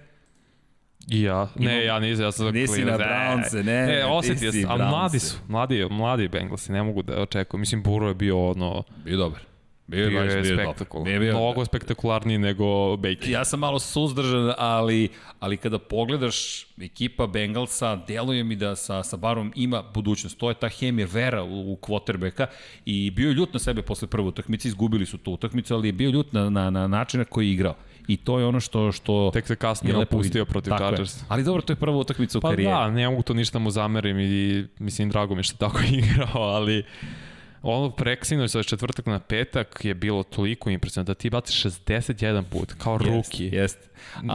[1.12, 1.48] I ja.
[1.56, 5.20] Ne, ja nisam, ja sam za Nisi na Brownse, ne, Ne, osetio sam, ali mladi
[5.20, 7.60] su, mladi, mladi Bengalsi, ne mogu da očekuju.
[7.60, 9.40] Mislim, Buro je bio ono, bio dobar.
[9.90, 11.04] Bio, bio je spektakul.
[11.04, 13.30] Bio, bio, Mnogo spektakularniji nego Baker.
[13.30, 19.18] Ja sam malo suzdržan, ali, ali kada pogledaš ekipa Bengalsa, deluje mi da sa, sa
[19.18, 20.38] Barom ima budućnost.
[20.38, 22.46] To je ta hemija vera u, u quarterbacka
[22.86, 25.94] i bio je ljut na sebe posle prve utakmice, izgubili su tu utakmicu, ali je
[25.94, 27.76] bio ljut na, na, na način na koji je igrao.
[28.10, 28.92] I to je ono što...
[28.92, 30.74] što Tek se kasnije opustio protiv.
[30.78, 31.24] Chargers.
[31.28, 32.74] Ali dobro, to je prva utakmica u Pa karijeri.
[32.74, 36.84] da, ne mogu to ništa mu zamerim i mislim drago mi što tako igrao, ali
[37.62, 42.74] ono preksinoć sa četvrtak na petak je bilo toliko impresivno da ti baciš 61 put
[42.74, 43.44] kao ruki.
[43.44, 43.90] Jest, jest.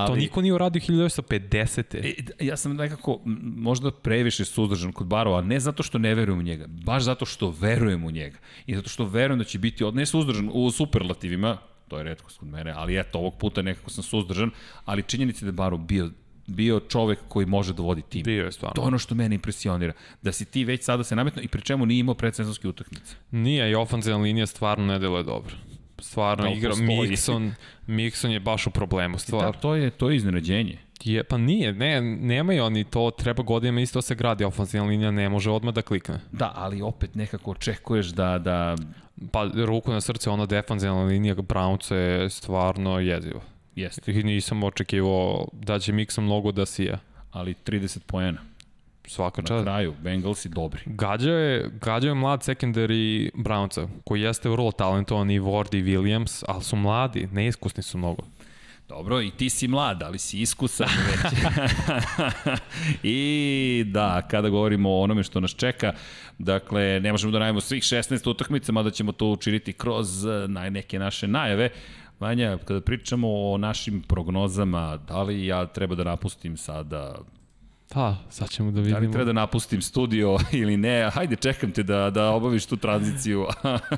[0.07, 1.97] To niko nije uradio 1950.
[2.41, 3.21] E, ja sam nekako
[3.57, 7.55] možda previše suzdržan kod Barova, ne zato što ne verujem u njega, baš zato što
[7.61, 8.39] verujem u njega.
[8.67, 12.39] I zato što verujem da će biti, od, ne suzdržan u superlativima, to je redkost
[12.39, 14.51] kod mene, ali eto, ovog puta nekako sam suzdržan,
[14.85, 16.11] ali činjenica da je Barov bio
[16.47, 18.23] bio čovek koji može da vodi tim.
[18.23, 18.75] Bio je stvarno.
[18.75, 19.93] To je ono što mene impresionira.
[20.23, 23.17] Da si ti već sada se nametno i pri čemu nije imao predsezonske utakmice.
[23.31, 25.55] Nije, i ofenzivna linija stvarno ne deluje dobro.
[25.99, 26.75] Stvarno Da, igra.
[26.75, 27.53] Mixon,
[27.87, 29.15] Mixon je baš u problemu.
[29.15, 30.79] Da, Stvar, to je, to je iznenađenje.
[31.05, 35.29] Je, pa nije, ne, nemaju oni to, treba godinama isto se gradi, ofenzivna linija ne
[35.29, 36.21] može odmah da klikne.
[36.33, 38.77] Da, ali opet nekako očekuješ da, da
[39.31, 43.41] Pa ruku na srce, ona defanzivna linija Brownca je stvarno jeziva.
[43.77, 46.99] jeste, I nisam očekivao da će Mixon mnogo da sija.
[47.33, 48.39] ali 30 poena.
[49.07, 49.63] Svaka Na čast.
[49.65, 50.81] kraju, Bengalsi dobri.
[50.87, 56.45] Gađao je, gađao je mlad secondary Brownca, koji jeste vrlo talentovan i Ward i Williams,
[56.49, 58.23] ali su mladi, neiskusni su mnogo.
[58.89, 61.33] Dobro, i ti si mlad, ali si iskusan već.
[63.03, 65.93] I da, kada govorimo o onome što nas čeka,
[66.39, 70.71] dakle, ne možemo da najemo svih 16 utakmica, mada ćemo to učiniti kroz eh, na
[70.71, 71.69] neke naše najave.
[72.21, 77.15] Vanja, kada pričamo o našim prognozama, da li ja treba da napustim sada
[77.95, 79.13] Pa, sad ćemo da Da li vidimo.
[79.13, 81.11] treba da napustim studio ili ne?
[81.11, 83.47] Hajde, čekam te da, da obaviš tu tranziciju.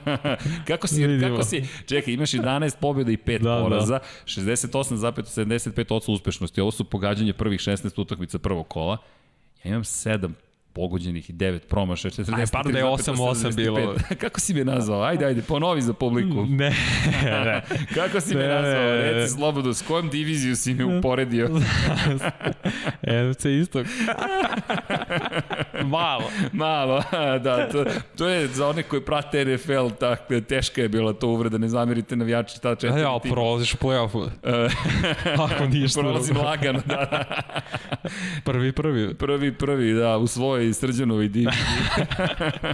[0.69, 1.31] kako, si, Vidimo.
[1.31, 3.63] kako si, čekaj, imaš 11 pobjeda i 5 Da, da.
[3.63, 6.61] poraza, 68,75% uspešnosti.
[6.61, 8.99] Ovo su pogađanje prvih 16 utakmica prvog kola.
[9.65, 10.31] Ja imam 7
[10.77, 12.11] pogođenih i 9 promašaja.
[12.13, 12.37] 43,75.
[12.37, 13.95] Aj, par da je 8-8 bilo.
[14.21, 15.03] Kako si me nazvao?
[15.03, 16.47] Ajde, ajde, ponovi za publiku.
[16.51, 16.73] Ne,
[17.45, 17.63] ne.
[17.95, 18.73] Kako si me Ne, nazvao?
[18.83, 19.13] ne.
[19.13, 21.49] Reci slobodno, s kojom diviziju si me uporedio?
[23.25, 23.87] NFC istok.
[25.87, 26.25] Malo.
[26.53, 27.03] Malo,
[27.41, 27.85] da, to,
[28.17, 32.17] to je za one koji prate NFL, tako, teška je bila to uvreda, ne zamerite
[32.17, 34.29] navijači ta četiri Ja, prolaziš u play-offu.
[34.43, 34.69] E,
[35.39, 37.25] Ako ništa Prolazim lagano, da, da.
[38.45, 39.15] Prvi, prvi.
[39.15, 41.63] Prvi, prvi, da, u svojoj ovaj srđanovoj diviziji.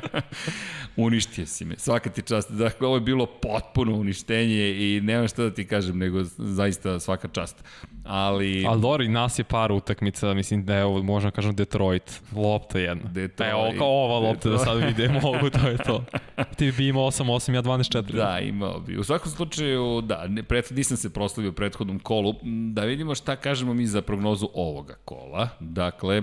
[0.97, 2.51] Uništio si me, svaka ti čast.
[2.51, 7.29] Dakle, ovo je bilo potpuno uništenje i nema šta da ti kažem, nego zaista svaka
[7.29, 7.65] čast.
[8.05, 8.67] Ali...
[8.67, 13.11] Ali Dori, nas je par utakmica, mislim da je ovo, možemo kažem Detroit, lopta jedna.
[13.11, 13.53] Detroit.
[13.53, 14.59] Evo, kao ova lopta Detroit.
[14.59, 16.05] da sad vidimo, mogu, to je to.
[16.59, 18.03] Ti bi imao 8-8, ja 12-4.
[18.03, 18.99] Da, imao bi.
[18.99, 22.35] U svakom slučaju, da, ne, pred, nisam se proslavio u prethodnom kolu.
[22.73, 25.49] Da vidimo šta kažemo mi za prognozu ovoga kola.
[25.61, 26.23] Dakle,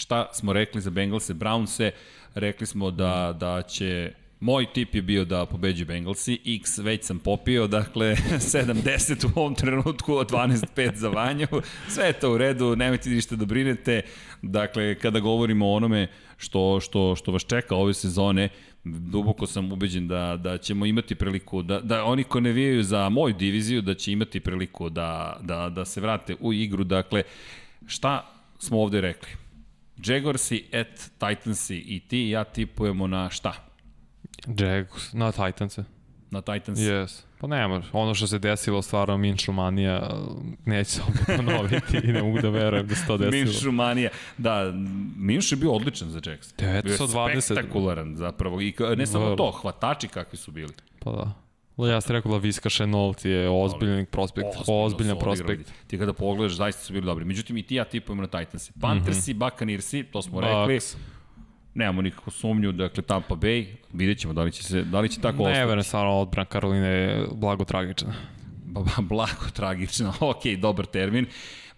[0.00, 1.90] šta smo rekli za Bengalse, Brownse,
[2.34, 7.18] rekli smo da, da će Moj tip je bio da pobeđu Bengalsi, X već sam
[7.18, 8.16] popio, dakle
[8.54, 11.46] 7-10 u ovom trenutku, 12-5 za Vanju,
[11.88, 14.02] sve je to u redu, nemojte ništa da brinete,
[14.42, 18.48] dakle kada govorimo o onome što, što, što vas čeka ove sezone,
[18.84, 23.08] duboko sam ubeđen da, da ćemo imati priliku, da, da oni ko ne vijaju za
[23.08, 27.22] moju diviziju, da će imati priliku da, da, da se vrate u igru, dakle
[27.86, 29.49] šta smo ovde rekli?
[30.06, 33.52] Jaguarsi at Titansi i ti i ja tipujemo na šta?
[34.46, 35.84] Jaguars, na Titanse.
[36.30, 36.78] Na Titans?
[36.78, 37.22] Yes.
[37.40, 40.10] Pa nema, ono što se desilo stvarno Minšu manija
[40.64, 43.44] neće se opet ponoviti i ne mogu da verujem da se to desilo.
[43.44, 44.72] Minšu manija, da,
[45.16, 46.54] Minšu je bio odličan za Jacks.
[46.56, 47.40] 9 od 20.
[47.40, 50.72] Spektakularan zapravo i ne samo to, hvatači kakvi su bili.
[50.98, 51.32] Pa da.
[51.86, 55.72] Ja sam rekao da Viska Chenault je ozbiljan prospekt, ozbiljan prospekt.
[55.86, 57.24] Ti kada pogledaš, zaista su bili dobri.
[57.24, 58.72] Međutim, i ti ja tipujemo na Titansi.
[58.80, 59.50] Panthersi, mm -hmm.
[59.50, 60.48] Buccaneersi, to smo Bucks.
[60.68, 60.80] rekli.
[61.74, 65.20] Nemamo nikakvu sumnju, dakle Tampa Bay, vidjet ćemo da li će, se, da li će
[65.20, 65.58] tako ne, ostati.
[65.58, 68.14] Ne, verujem, stvarno odbran Karoline je blago tragična.
[69.10, 71.26] blago tragična, ok, dobar termin.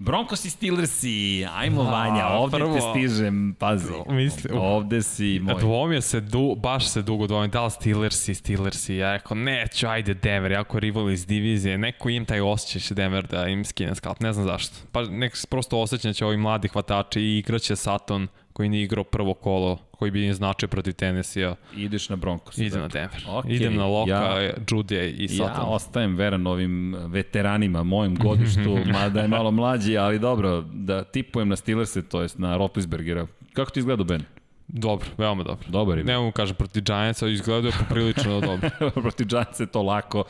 [0.04, 3.92] Broncos i Steelersi, ajmo Vanja, ovde prvo, te stižem, pazi.
[4.08, 5.60] Mislim, ovde si moj.
[5.60, 10.14] Dvomio se, du, baš se dugo dvomio, da li Steelersi, Steelersi, ja rekao, neću, ajde
[10.14, 14.20] Denver, jako rival iz divizije, neko im taj osjećaj će Denver da im skine skalp,
[14.20, 14.74] ne znam zašto.
[14.92, 19.04] Pa nek prosto osjećam da će ovi mladi hvatači i igraće Saturn, koji nije igrao
[19.04, 21.54] prvo kolo, koji bi im značio protiv Tennessee-a.
[21.76, 22.58] Ideš na Broncos.
[22.58, 23.24] Idem na Denver.
[23.28, 25.46] Okay, Idem na Loka, ja, Judy i Sutton.
[25.46, 31.48] Ja ostajem veran ovim veteranima, mojem godištu, mada je malo mlađi, ali dobro, da tipujem
[31.48, 33.26] na Steelers-e, to jest na Rotlisbergera.
[33.52, 34.22] Kako ti izgleda, Ben?
[34.68, 35.66] Dobro, veoma dobro.
[35.68, 36.04] Dobar je.
[36.04, 38.70] Ne mogu kažem protiv Giantsa, izgledao je poprilično dobro.
[38.90, 40.24] protiv Giantsa je to lako,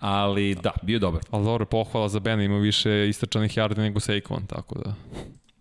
[0.00, 1.20] ali da, bio dobar.
[1.30, 4.94] Ali dobro, pohvala za Bena, ima više istračanih yardi nego Saquon, tako da...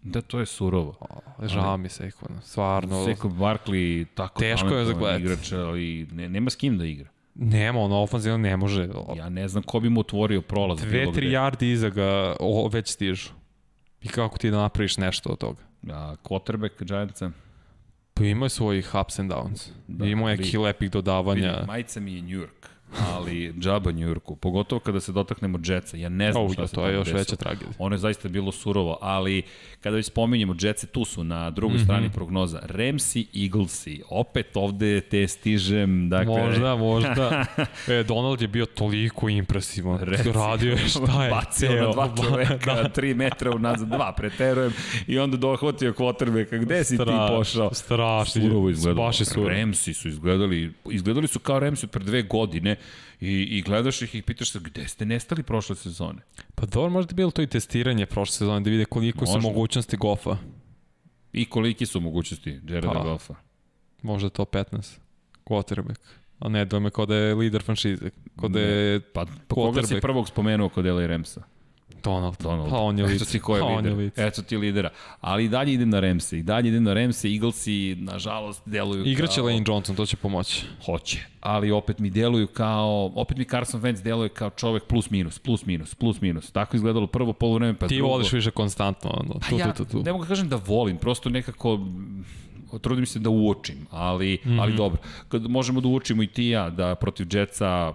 [0.06, 0.96] Da, to je surovo.
[1.00, 3.06] O, žao mi se, stvarno.
[3.06, 5.24] Seko Barkley, tako teško je za gledati.
[5.24, 7.10] igrač, ali ne, nema s kim da igra.
[7.36, 8.89] Nema, ono ofenzivno ne može.
[9.18, 10.80] Ja ne znam ko bi mu otvorio prolaz.
[10.80, 13.30] Dve, tri yardi iza ga o, već stižu.
[14.02, 15.62] I kako ti da napraviš nešto od toga?
[15.89, 17.32] A, quarterback Giantsa?
[18.13, 19.70] Pa ima svojih ups and downs.
[19.88, 21.52] Da, ima neki lepih dodavanja.
[21.52, 25.98] Vidim, majica mi je New York ali džaba New Yorku, pogotovo kada se dotaknemo Jetsa,
[25.98, 27.72] ja ne znam oh, šta da, se to je još veća tragedija.
[27.80, 29.44] Ono je zaista bilo surovo, ali
[29.86, 31.84] kada već spominjemo Jetsa, tu su na drugoj mm -hmm.
[31.84, 32.60] strani prognoza.
[32.63, 36.43] Ramsi, Eaglesi, opet ovde te stižem, dakle...
[36.43, 37.45] Možda, možda.
[37.88, 40.00] e, Donald je bio toliko impresivan.
[40.00, 41.30] Reci, Radio je šta je.
[41.30, 42.89] Bacio na dva čoveka, da.
[42.89, 44.74] tri metra unazad, dva, preterujem,
[45.08, 46.58] i onda dohvatio kvotrbeka.
[46.58, 47.74] Gde si Straš, ti pošao?
[47.74, 48.41] Strašno.
[48.41, 49.08] Surovo izgledalo.
[49.08, 49.50] Baš je surovo.
[49.50, 52.76] Ramsi su izgledali, izgledali su kao Ramsi pre dve godine
[53.19, 56.21] i, i gledaš ih i pitaš se gde ste nestali prošle sezone.
[56.56, 59.41] Pa dobro, možda je bilo to i testiranje prošle sezone da vide koliko možda.
[59.41, 60.38] su mogućnosti Goffa.
[61.34, 63.36] I koliki su mogućnosti Jareda pa, Goffa.
[64.01, 64.97] Možda to 15.
[65.45, 65.99] Quarterback.
[66.39, 68.10] A ne, dome kao da je lider franšize.
[68.39, 71.43] Kao da je Pa, pa koga si prvog spomenuo kod Eli Ramsa?
[72.04, 72.36] Donald.
[72.39, 72.69] Donald.
[72.69, 73.21] Pa on je lider.
[73.21, 74.00] Eto ti ko je pa lider.
[74.00, 74.89] Je Eto ti lidera.
[75.21, 76.39] Ali i dalje idem na Remse.
[76.39, 77.28] I dalje idem na Remse.
[77.28, 79.45] Eaglesi, nažalost, deluju Igraće kao...
[79.45, 80.65] Lane Johnson, to će pomoći.
[80.86, 81.26] Hoće.
[81.41, 83.12] Ali opet mi deluju kao...
[83.15, 86.52] Opet mi Carson Wentz deluje kao čovek plus minus, plus minus, plus minus.
[86.52, 88.08] Tako izgledalo prvo polovreme, pa Ti drugo.
[88.08, 89.10] Ti voliš više konstantno.
[89.10, 90.04] Ono, pa tu, ja, tu, tu, tu.
[90.04, 91.80] ne mogu da kažem da volim, prosto nekako
[92.82, 94.62] trudim se da uočim, ali, mm -hmm.
[94.62, 95.02] ali dobro.
[95.28, 97.93] Kad možemo da uočimo i ti ja, da protiv Jetsa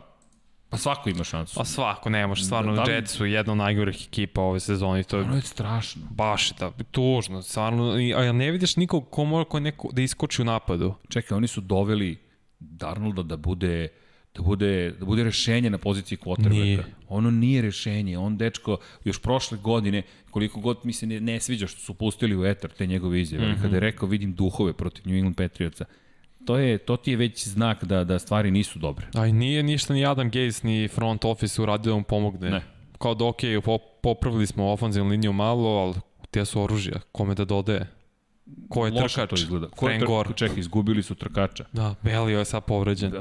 [0.71, 1.55] Pa svako ima šansu.
[1.55, 2.93] Pa svako, ne može, stvarno, da, da li...
[2.93, 5.03] Jets su jedna od najgorih ekipa ove sezone.
[5.03, 6.03] To je, ono je strašno.
[6.11, 10.43] Baš je da, tužno, stvarno, a ne vidiš nikog ko mora ko neko da iskoči
[10.43, 10.95] u napadu.
[11.09, 12.19] Čekaj, oni su doveli
[12.59, 13.89] Darnolda da bude
[14.35, 16.85] da bude, da bude rešenje na poziciji quarterbacka.
[17.09, 18.19] Ono nije rešenje.
[18.19, 22.37] On, dečko, još prošle godine, koliko god mi se ne, ne sviđa što su pustili
[22.37, 23.63] u etar te njegove izjave, mm -hmm.
[23.63, 25.85] kada je rekao vidim duhove protiv New England Patriotsa,
[26.45, 29.07] to, je, to ti je već znak da, da stvari nisu dobre.
[29.15, 32.51] A i nije ništa ni Adam Gaze ni front office uradio da mu pomogne.
[32.51, 32.63] Ne.
[32.99, 33.41] Kao da ok,
[34.03, 35.95] popravili smo ofenzivnu liniju malo, ali
[36.31, 37.87] te su oružja, kome da dodaje?
[38.69, 39.31] Ko je Loše trkač?
[39.31, 39.69] to izgleda.
[39.69, 40.37] Ko je trkač?
[40.37, 41.65] Čekaj, izgubili su trkača.
[41.73, 43.13] Da, Belio je sad povređen.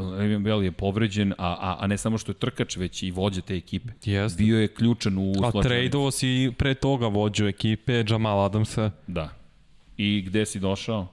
[0.43, 3.55] Beli je povređen, a, a, a ne samo što je trkač, već i vođa te
[3.55, 3.93] ekipe.
[4.05, 4.43] Jeste.
[4.43, 8.91] Bio je ključan u A tradeovo si pre toga vođu ekipe, Jamal Adamsa.
[9.07, 9.29] Da.
[9.97, 11.07] I gde si došao?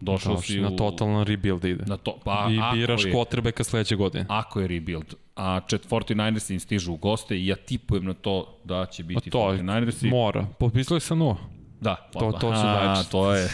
[0.00, 0.76] Došao Došli si na u...
[0.76, 1.84] totalan rebuild ide.
[1.86, 4.26] Na to, pa I biraš quarterbacka sledeće godine.
[4.28, 5.04] Ako je rebuild,
[5.36, 9.06] a čet 49ersi im stižu u goste i ja tipujem na to da će Pa
[9.06, 10.10] biti to 49ersi.
[10.10, 10.46] mora.
[10.58, 11.36] Potpisali sa nula.
[11.80, 13.10] Da, To- to će Aha, znači.
[13.10, 13.48] To je.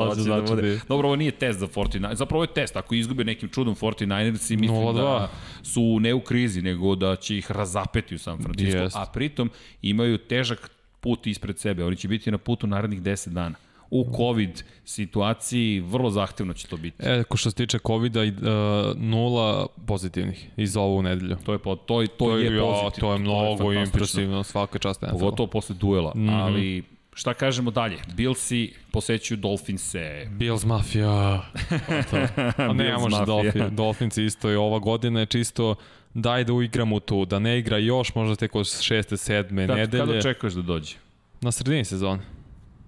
[0.00, 0.74] to će znači bude.
[0.74, 2.76] da- Dobro, ovo nije test za 49 Zapravo ovo je test.
[2.76, 4.94] Ako izgube nekim čudom 49ersi, mislim 0:2.
[4.94, 5.28] da
[5.62, 8.78] su ne u krizi, nego da će ih razapeti u San Francisco.
[8.78, 8.96] Jest.
[8.96, 9.50] A pritom
[9.82, 11.84] imaju težak put ispred sebe.
[11.84, 13.54] Oni će biti na putu narednih 10 dana.
[13.94, 16.96] U COVID situaciji vrlo zahtevno će to biti.
[17.06, 21.36] E, ko što se tiče COVID-a, uh, nula pozitivnih iz ovu nedelju.
[21.44, 22.90] To je, to, je, to, je ja, pozitivno.
[23.00, 23.82] To je mnogo fantastično.
[23.82, 25.12] impresivno, svaka čast NFL.
[25.12, 26.12] Pogotovo posle duela.
[26.14, 26.20] Mm.
[26.20, 26.42] -hmm.
[26.42, 27.96] Ali šta kažemo dalje?
[28.14, 30.26] Billsi posećuju Dolphinse.
[30.30, 31.40] Bills Mafia.
[31.88, 32.16] Pa to.
[32.62, 33.26] A ne, Bills može.
[33.26, 35.74] Dolphin, Dolphins isto je ova godina je čisto
[36.14, 40.06] daj da uigramo tu, da ne igra još, možda tek od šeste, sedme Kad, nedelje.
[40.06, 40.94] kada očekuješ da dođe?
[41.40, 42.22] Na sredini sezone.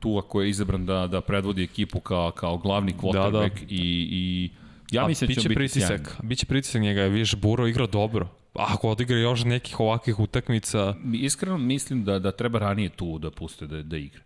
[0.05, 3.67] Tu ako je izabran da, da predvodi ekipu kao, kao glavni quarterback da, da.
[3.69, 4.51] i, i
[4.91, 6.29] ja A mislim da će biti pritisak, sjajan.
[6.29, 8.29] biće pritisak njega, je, vidiš, Buro igra dobro.
[8.55, 13.31] A Ako odigra još nekih ovakvih utakmica, Iskreno mislim da, da treba ranije tu da
[13.31, 14.21] puste da, da igra.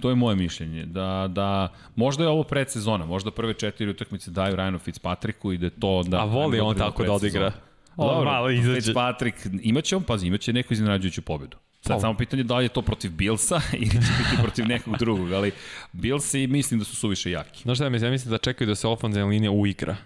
[0.00, 4.56] To je moje mišljenje, da, da možda je ovo predsezona, možda prve četiri utakmice daju
[4.56, 6.20] Ryanu Fitzpatricku i da je to da...
[6.20, 7.52] a voli on da tako da odigra.
[7.96, 8.80] On Dobro, malo izađe.
[8.80, 11.56] Fitzpatrick, imaće on, pazi, imaće neku iznenađujuću pobedu.
[11.88, 15.32] Sad samo pitanje da li je to protiv Billsa ili će biti protiv nekog drugog,
[15.32, 15.52] ali
[15.92, 17.62] Billsi mislim da su suviše jaki.
[17.62, 18.08] Znaš šta ja mislim?
[18.08, 19.96] Ja mislim da čekaju da se ofenzivna linija uigra.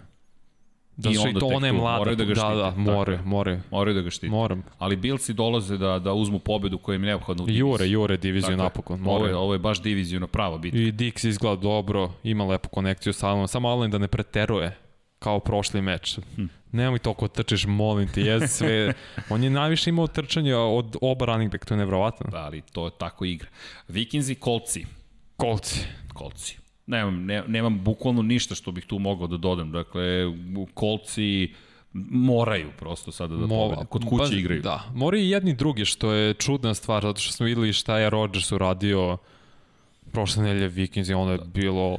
[0.97, 1.71] Da I su i to tu mlade.
[1.71, 3.61] moraju da ga da, štite, da, tako more, more.
[3.71, 4.29] Moraju da ga štite.
[4.29, 4.63] Moram.
[4.79, 7.59] Ali Billsi dolaze da, da uzmu pobedu koja im je neophodna u diviziji.
[7.59, 8.63] Jure, jure diviziju Tako je.
[8.63, 8.99] napokon.
[9.05, 9.35] Ovo je, More.
[9.35, 10.77] ovo je baš divizijuna prava bitka.
[10.79, 14.77] I Dix izgleda dobro, ima lepu konekciju sa Alanom, samo Alan da ne preteruje
[15.23, 16.17] kao prošli meč.
[16.35, 16.45] Hm.
[16.71, 18.93] Nemoj toliko trčiš, molim ti, jez sve.
[19.33, 22.29] On je najviše imao trčanja od oba running back, to je nevrovatno.
[22.31, 23.49] Da, ali to je tako igra.
[23.87, 24.85] Vikinzi, kolci.
[25.37, 25.85] Kolci.
[26.13, 26.57] Kolci.
[26.87, 29.71] Nemam, ne, nemam bukvalno ništa što bih tu mogao da dodam.
[29.71, 30.03] Dakle,
[30.73, 31.53] kolci
[32.09, 33.87] moraju prosto sada da Mo- pobede.
[33.89, 34.61] Kod kuće pa, igraju.
[34.61, 38.09] Da, moraju i jedni drugi, što je čudna stvar, zato što smo videli šta je
[38.09, 39.17] Rodgers uradio
[40.11, 41.97] prošle nedelje Vikings ono je bilo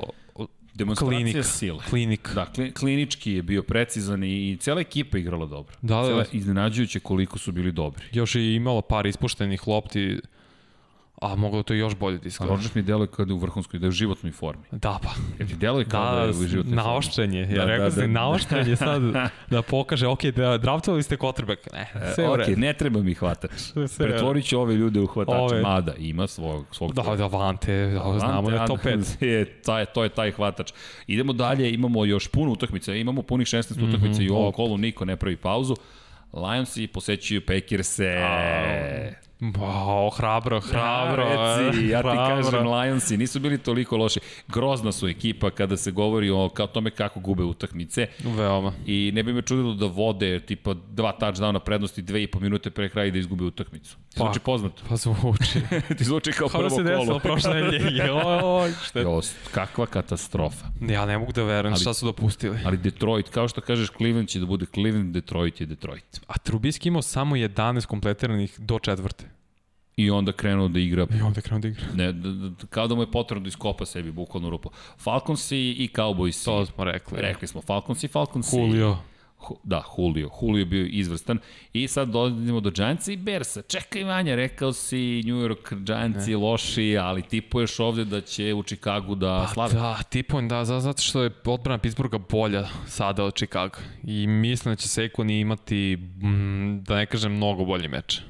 [0.74, 1.44] Demonstracija klinik.
[1.44, 1.78] sile.
[1.90, 2.30] klinik.
[2.34, 5.76] Da, kli- klinički je bio precizan i cela ekipa igrala dobro.
[5.82, 6.28] Da, da, Cela, da.
[6.32, 8.04] iznenađujuće koliko su bili dobri.
[8.12, 10.18] Još je imalo par ispuštenih lopti,
[11.24, 12.50] a moglo je to još bolje da izgleda.
[12.50, 14.62] Rodgers mi deluje kao da je u vrhunskoj, da je u životnoj formi.
[14.72, 15.08] Da, pa.
[15.38, 16.76] Jer ti deluje kao da, Da, je u životnoj formi.
[16.76, 17.40] naoštrenje.
[17.40, 18.06] Ja Da, da, rekao da, da, da.
[18.08, 19.02] naoštrenje sad
[19.50, 21.56] da pokaže, ok, da draftovali ste quarterback.
[21.72, 22.56] Ne, sve E, u ok, redu.
[22.56, 23.50] ne treba mi hvatač.
[23.52, 24.06] Sve- sve.
[24.06, 25.38] Pretvorit ću ove ljude u hvatača.
[25.38, 25.60] Ove.
[25.62, 28.88] Mada, ima svog, svog Da, da, Vante, da, znamo da je top 5.
[28.88, 30.72] Adams Je, taj, to je taj hvatač.
[31.06, 34.52] Idemo dalje, imamo još puno utakmica, imamo punih 16 mm -hmm, utakmica i u ovom
[34.52, 35.76] kolu niko ne pravi pauzu.
[36.32, 38.20] Lionsi posećuju Packerse.
[39.40, 41.22] Wow, hrabro, hrabro.
[41.24, 42.42] Ja, reci, ja ti hrabro.
[42.42, 44.20] kažem, Lionsi nisu bili toliko loši.
[44.48, 48.06] Grozna su ekipa kada se govori o kao tome kako gube utakmice.
[48.20, 48.72] Veoma.
[48.86, 52.70] I ne bi me čudilo da vode tipa dva touchdowna prednosti dve i po minute
[52.70, 53.96] pre kraja i da izgube utakmicu.
[54.08, 54.24] Ti Pa.
[54.24, 54.82] zvuči poznato.
[54.88, 55.60] Pa zvuči.
[55.98, 57.18] Ti zvuči kao Kao da prvo se desilo kolo.
[57.18, 58.04] prošle nedelje.
[58.08, 59.02] Joj, šta je?
[59.02, 59.20] Jo,
[59.50, 60.66] kakva katastrofa.
[60.82, 62.58] Ja ne mogu da verujem Ali- šta su dopustili.
[62.64, 66.20] Ali Detroit, kao što kažeš, Cleveland će da bude Cleveland, Detroit je Detroit.
[66.26, 69.33] A Trubiski imao samo 11 kompletiranih do četvrte.
[69.96, 71.82] I onda krenuo da igra I onda krenuo da igra.
[71.94, 74.70] Ne, d, d, kao da mu je potrebno da iskopa sebi bukvalno rupu.
[74.98, 76.44] Falconsi i Cowboysi.
[76.44, 77.18] To smo rekli.
[77.20, 78.56] Rekli smo Falconsi, Falconsi.
[78.58, 78.96] Julio.
[79.38, 80.30] Hu- Da, Julio.
[80.42, 81.38] Julio je bio izvrstan.
[81.72, 83.62] I sad dolazimo do Giantsa i Bersa.
[83.62, 86.36] Čekaj Vanja, rekao si New York Giantsi ne.
[86.36, 89.72] loši, ali tipuješ ovde da će u Chicagu da Pa slave.
[89.74, 93.74] da, tipujem da, za- zato što je odbrana Pittsburgha bolja sada od Chicago.
[94.04, 98.20] I mislim da će Saquon imati, mm, da ne kažem, mnogo bolji meč.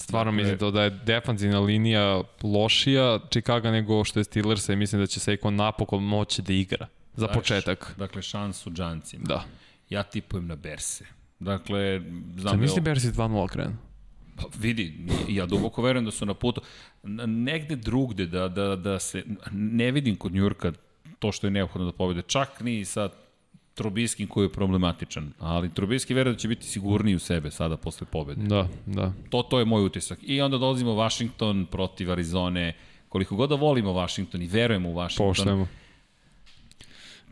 [0.00, 5.02] Stvarno Dakle- mislim da je defanzivna linija lošija Chicago nego što je Steelers i mislim
[5.02, 6.86] da će Saquon napokon moći da igra.
[7.14, 7.94] Za Daš, početak.
[7.98, 9.24] Dakle, šansu Giantsima.
[9.24, 9.44] Da.
[9.90, 11.04] Ja tipujem na Berse.
[11.38, 12.00] Dakle,
[12.36, 13.76] znam da misli Bersi 2-0 krenu.
[14.36, 16.60] Pa vidi, ja duboko verujem da su na putu.
[17.26, 20.72] Negde drugde da, da, da se, ne vidim kod Njurka
[21.18, 22.22] to što je neophodno da pobede.
[22.22, 23.08] Čak ni sa
[23.78, 28.06] Trubiskim koji je problematičan, ali Trubisky veruje da će biti sigurniji u sebe sada posle
[28.12, 28.42] pobede.
[28.42, 29.12] Da, da.
[29.30, 30.18] To, to je moj utisak.
[30.22, 32.74] I onda dolazimo Washington protiv Arizone.
[33.08, 35.26] Koliko god da volimo Washington i verujemo u Washington.
[35.26, 35.66] Poštujemo.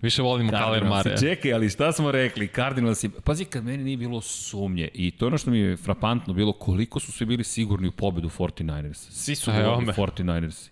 [0.03, 0.85] Više volimo Kaler.
[0.85, 1.17] Mare.
[1.21, 2.49] Čekaj, ali šta smo rekli?
[2.49, 6.35] Cardinalsi, pazi kad meni nije bilo sumnje i to je ono što mi je frapantno
[6.35, 9.11] bilo koliko su svi bili sigurni u pobedu 49ers.
[9.11, 9.93] Svi su govorili me.
[9.93, 10.69] 49ers.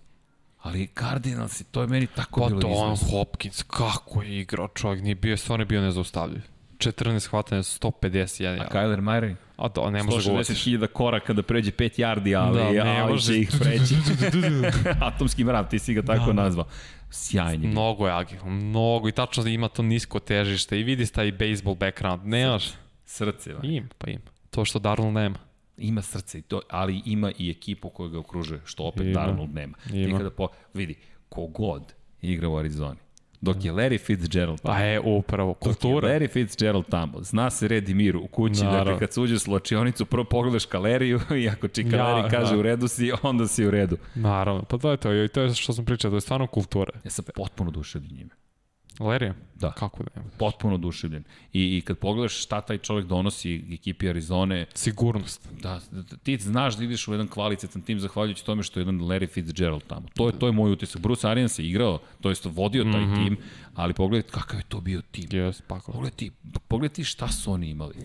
[0.65, 3.17] Ali Cardinalsi, to je meni tako Pa bilo Don izvrsno.
[3.17, 6.41] Hopkins, kako je igrao čovjek, nije bio, stvarno je bio nezaustavljiv.
[6.77, 8.67] 14 hvatanja, 151 A.
[8.69, 9.35] Kyler Murray?
[9.57, 10.65] A to ne može ga uvatiš.
[10.65, 13.37] 160.000 koraka da pređe 5 yardi, ali, Da, ne ali može.
[13.37, 13.95] ih preći.
[15.07, 16.43] Atomski mrav, ti si ga tako Da, da.
[16.43, 16.65] nazvao.
[17.11, 17.67] Sjajni.
[17.67, 22.21] Mnogo je agil, mnogo i tačno ima to nisko težište i vidi taj baseball background.
[22.25, 22.63] Nemaš?
[23.05, 23.59] Srce, va.
[23.63, 24.21] Ima, pa ima.
[24.49, 25.35] To što Darnold nema.
[25.77, 29.13] Ima srce, i to, ali ima i ekipu koja ga okružuje, što opet Ima.
[29.13, 29.77] Darnold nema.
[29.91, 30.17] Ti Ima.
[30.17, 30.95] kada po, vidi,
[31.29, 32.99] kogod igra u Arizoni,
[33.41, 36.07] dok je Larry Fitzgerald tamo, Pa je, upravo, dok je kultura.
[36.09, 38.83] Larry Fitzgerald tamo, zna se red i mir u kući, Naravno.
[38.83, 42.59] dakle kad se uđeš u slačionicu, prvo pogledaš kaleriju i ako čikaleri Ja, kaže da.
[42.59, 43.97] u redu si, onda si u redu.
[44.15, 46.91] Naravno, pa to je to, i to je što sam pričao, to je stvarno kultura.
[47.03, 48.29] Ja sam potpuno oduševljen njime.
[48.99, 49.33] Larry?
[49.55, 49.71] Da.
[49.71, 50.27] Kako da ne?
[50.37, 51.23] Potpuno oduševljen.
[51.53, 55.49] I, I kad pogledaš šta taj čovjek donosi ekipi Arizone, Sigurnost.
[55.61, 55.79] Da,
[56.23, 59.83] ti znaš da ideš u jedan kvalitetan tim zahvaljujući tome što je jedan Larry Fitzgerald
[59.87, 60.07] tamo.
[60.15, 61.01] To je, to je moj utisak.
[61.01, 63.09] Bruce Arians je igrao, to jest vodio taj mm.
[63.09, 63.25] -hmm.
[63.25, 63.37] tim,
[63.75, 65.29] ali pogledaj kakav je to bio tim.
[65.67, 65.91] Kako.
[65.91, 66.31] Pogledaj ti,
[66.67, 67.95] pogledaj ti šta su oni imali.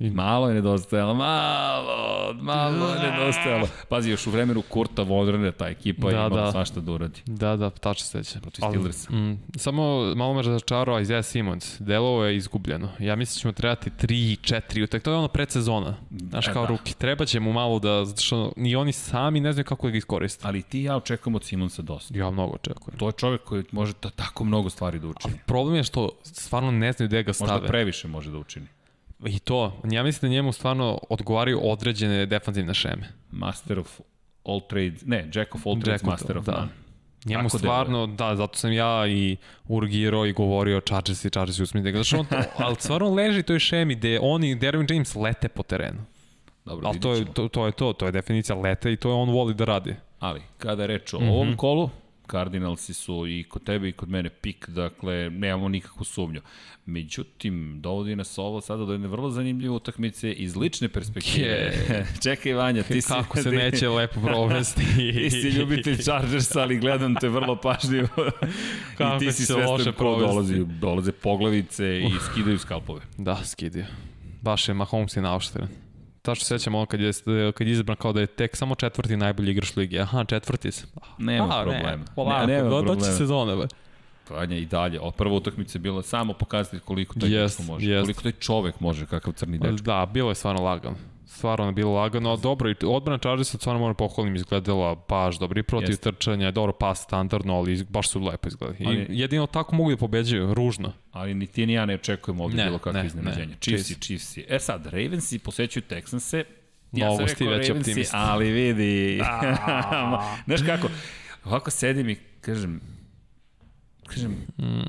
[0.00, 1.94] I- Malo je nedostajalo, malo,
[2.34, 3.68] malo je nedostajalo.
[3.88, 6.52] Pazi, još u vremenu Kurta Vodrene ta ekipa da, Da, je imala da.
[6.52, 7.20] svašta da uradi.
[7.26, 8.40] Da, da, tačno seća.
[8.40, 9.12] Protiv Steelersa.
[9.12, 9.82] Mm, samo
[10.16, 11.80] malo me razočarao Isaiah Simmons.
[11.80, 12.88] Delovo je izgubljeno.
[12.98, 15.02] Ja mislim da ćemo trebati 3, 4 utek.
[15.02, 15.94] To je ono predsezona.
[16.20, 16.68] Znaš, E, kao da.
[16.68, 16.94] ruki.
[16.94, 19.98] Treba će mu malo da, zato što ni oni sami ne znaju kako da ga
[19.98, 20.48] iskoriste.
[20.48, 22.18] Ali ti i ja očekujemo od Simonsa dosta.
[22.18, 22.98] Ja mnogo očekujem.
[22.98, 25.34] To je čovek koji može ta, tako mnogo stvari da učini.
[25.46, 27.66] Problem je što stvarno ne znaju gde ga Možda stave.
[27.66, 28.66] previše može da učini.
[29.24, 33.08] I to, ja mislim da njemu stvarno odgovaraju određene defanzivne šeme.
[33.30, 34.00] Master of
[34.44, 36.52] all trades, ne, Jack of all trades, Jack of- master of da.
[36.52, 36.68] none.
[37.24, 41.80] Njemu Tako stvarno, da, zato sam ja i urgirao i govorio Chargers i Chargers i
[41.82, 45.62] da što on to, ali stvarno leži toj šemi gde oni, Derwin James lete po
[45.62, 45.98] terenu.
[46.64, 49.14] Dobro, Ali to je, to, to je to, to je definicija leta i to je
[49.14, 49.94] on voli da radi.
[50.18, 51.28] Ali, kada je reč o Mhm.
[51.28, 51.90] ovom kolu,
[52.30, 56.40] Cardinalsi su i kod tebe i kod mene pik, dakle, nemamo nikakvu sumnju.
[56.86, 61.72] Međutim, dovodi nas ovo sada do jedne vrlo zanimljive utakmice iz lične perspektive.
[62.24, 63.08] Čekaj, Vanja, ti si...
[63.08, 64.82] Kako se neće lepo provesti.
[65.20, 68.08] Ti si ljubitelj Chargersa, ali gledam te vrlo pažljivo.
[68.96, 70.64] Kako I ti si svestan ko dolazi.
[70.64, 73.00] Dolaze poglavice i skidaju skalpove.
[73.18, 73.84] Da, skidio.
[74.42, 75.68] Baš je Mahomes je naoštren.
[76.22, 77.12] Tačno sećam ono kad je,
[77.54, 80.00] kad je izabran kao da je tek samo četvrti najbolji igrač lige.
[80.00, 80.86] Aha, četvrti se.
[81.18, 81.90] Nema A, problema.
[81.90, 83.14] Ne, polako, Ne, nema do, doći problema.
[83.14, 83.56] sezone.
[83.56, 83.66] Be.
[84.30, 85.00] Vanja i dalje.
[85.00, 87.86] O, prva utakmica je bila samo pokazati koliko taj dečko može.
[87.86, 88.04] jest.
[88.04, 89.76] Koliko taj čovek može, kakav crni dečko.
[89.76, 90.96] Da, bilo je stvarno lagano.
[91.30, 95.62] Stvarno bilo lagano, ali dobro, i odbrana Chargersa stvarno moram pohvalim, izgledala baš dobro i
[95.62, 96.12] protiv Jeste.
[96.12, 98.76] trčanja, dobro pas standardno, ali baš su lepo izgledali.
[98.80, 100.92] I Ali- jedino tako mogu da pobeđuju, ružno.
[101.12, 103.46] Ali ni ti ni ja ne očekujemo ovde Ne, bilo kakve ne, iznenađenja.
[103.46, 103.56] ne.
[103.56, 104.36] Chiefs i Chiefs.
[104.36, 104.44] I.
[104.48, 106.36] E sad, Ravensi posećuju Texanse.
[106.92, 109.20] Ja sam Mnogo si rekao Ravensi, ali vidi.
[110.46, 110.88] Znaš kako,
[111.44, 112.80] ovako sedim i kažem,
[114.10, 114.82] kažem, Hmm.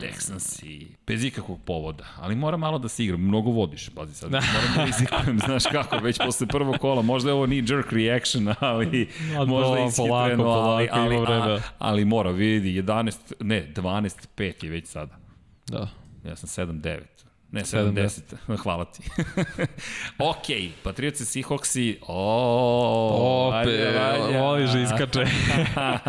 [0.00, 4.74] Texansi, bez ikakvog povoda, ali mora malo da se igram, mnogo vodiš, pazi sad, moram
[4.76, 9.08] da rizikujem, znaš kako, već posle prvog kola, možda je ovo knee jerk reaction, ali
[9.38, 10.44] A možda to, ishitreno, polako,
[10.92, 15.16] ali, polako, ali, ali, ali mora, vidi, 11, ne, 12-5 je već sada.
[15.66, 15.88] Da.
[16.24, 17.00] Ja sam 7-9.
[17.50, 18.20] Ne, 7-10.
[18.46, 18.56] 70.
[18.62, 19.02] Hvala ti.
[20.30, 20.46] ok,
[20.82, 21.98] Patriotsi, Seahawksi.
[22.08, 25.24] O, Opet, da iskače.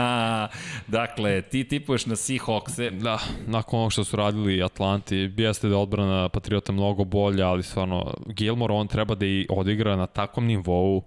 [0.98, 2.90] dakle, ti tipuješ na Seahawkse.
[2.90, 7.64] Da, nakon onog što su radili Atlanti, jeste da je odbrana Patriota mnogo bolja, ali
[7.64, 11.04] stvarno, Gilmore on treba da i odigra na takvom nivou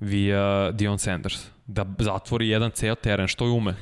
[0.00, 1.46] via Dion Sanders.
[1.66, 3.74] Da zatvori jedan ceo teren, što je ume.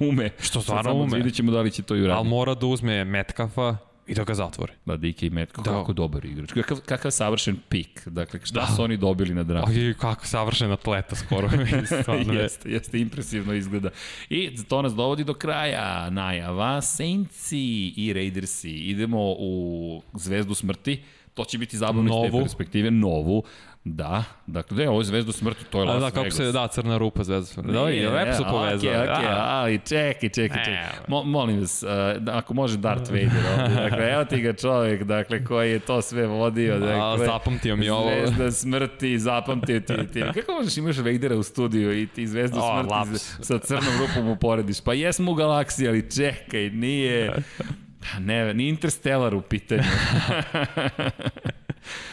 [0.00, 0.30] ume.
[0.40, 1.16] Što stvarno ume.
[1.16, 2.18] Vidjet ćemo da li će to i uraditi.
[2.18, 4.72] Ali mora da uzme Metcalfa i da ga zatvori.
[4.84, 5.72] Da, DK Metcalf, Da.
[5.72, 6.52] kako dobar igrač.
[6.52, 8.08] Kakav, kakav savršen pik.
[8.08, 8.66] Dakle, šta da.
[8.66, 9.70] su oni dobili na draftu?
[9.70, 11.48] Oj, kako savršen atleta skoro.
[12.02, 13.90] Stvarno jeste, jeste, impresivno izgleda.
[14.30, 18.70] I to nas dovodi do kraja najava Saintsi i Raidersi.
[18.70, 21.02] Idemo u Zvezdu smrti.
[21.34, 22.90] To će biti zabavno iz te perspektive.
[22.90, 23.42] Novu.
[23.88, 26.36] Da, dakle, da, ovo je Zvezdu smrti, to je A Las da, kako Vegas.
[26.36, 27.62] se, da, crna rupa zvezda.
[27.62, 28.96] Da, i lepo su ne, povezali.
[28.96, 29.46] Okej, okej, da.
[29.48, 30.64] ali čekaj, čekaj, Ne.
[30.64, 30.98] čekaj.
[31.08, 31.88] Mo, molim vas, uh,
[32.28, 36.26] ako može Darth Vader ovdje, dakle, evo ti ga čovjek, dakle, koji je to sve
[36.26, 38.10] vodio, dakle, zapamtio mi ovo.
[38.26, 40.22] Zvezda smrti, zapamtio ti, ti.
[40.40, 43.36] Kako možeš imaš Vadera u studiju i ti Zvezdu O, smrti laps.
[43.40, 44.80] sa crnom rupom uporediš?
[44.80, 47.32] Pa jesmo u galaksiji, ali čekaj, nije...
[48.12, 49.82] Pa Ne, ni Interstellar u pitanju.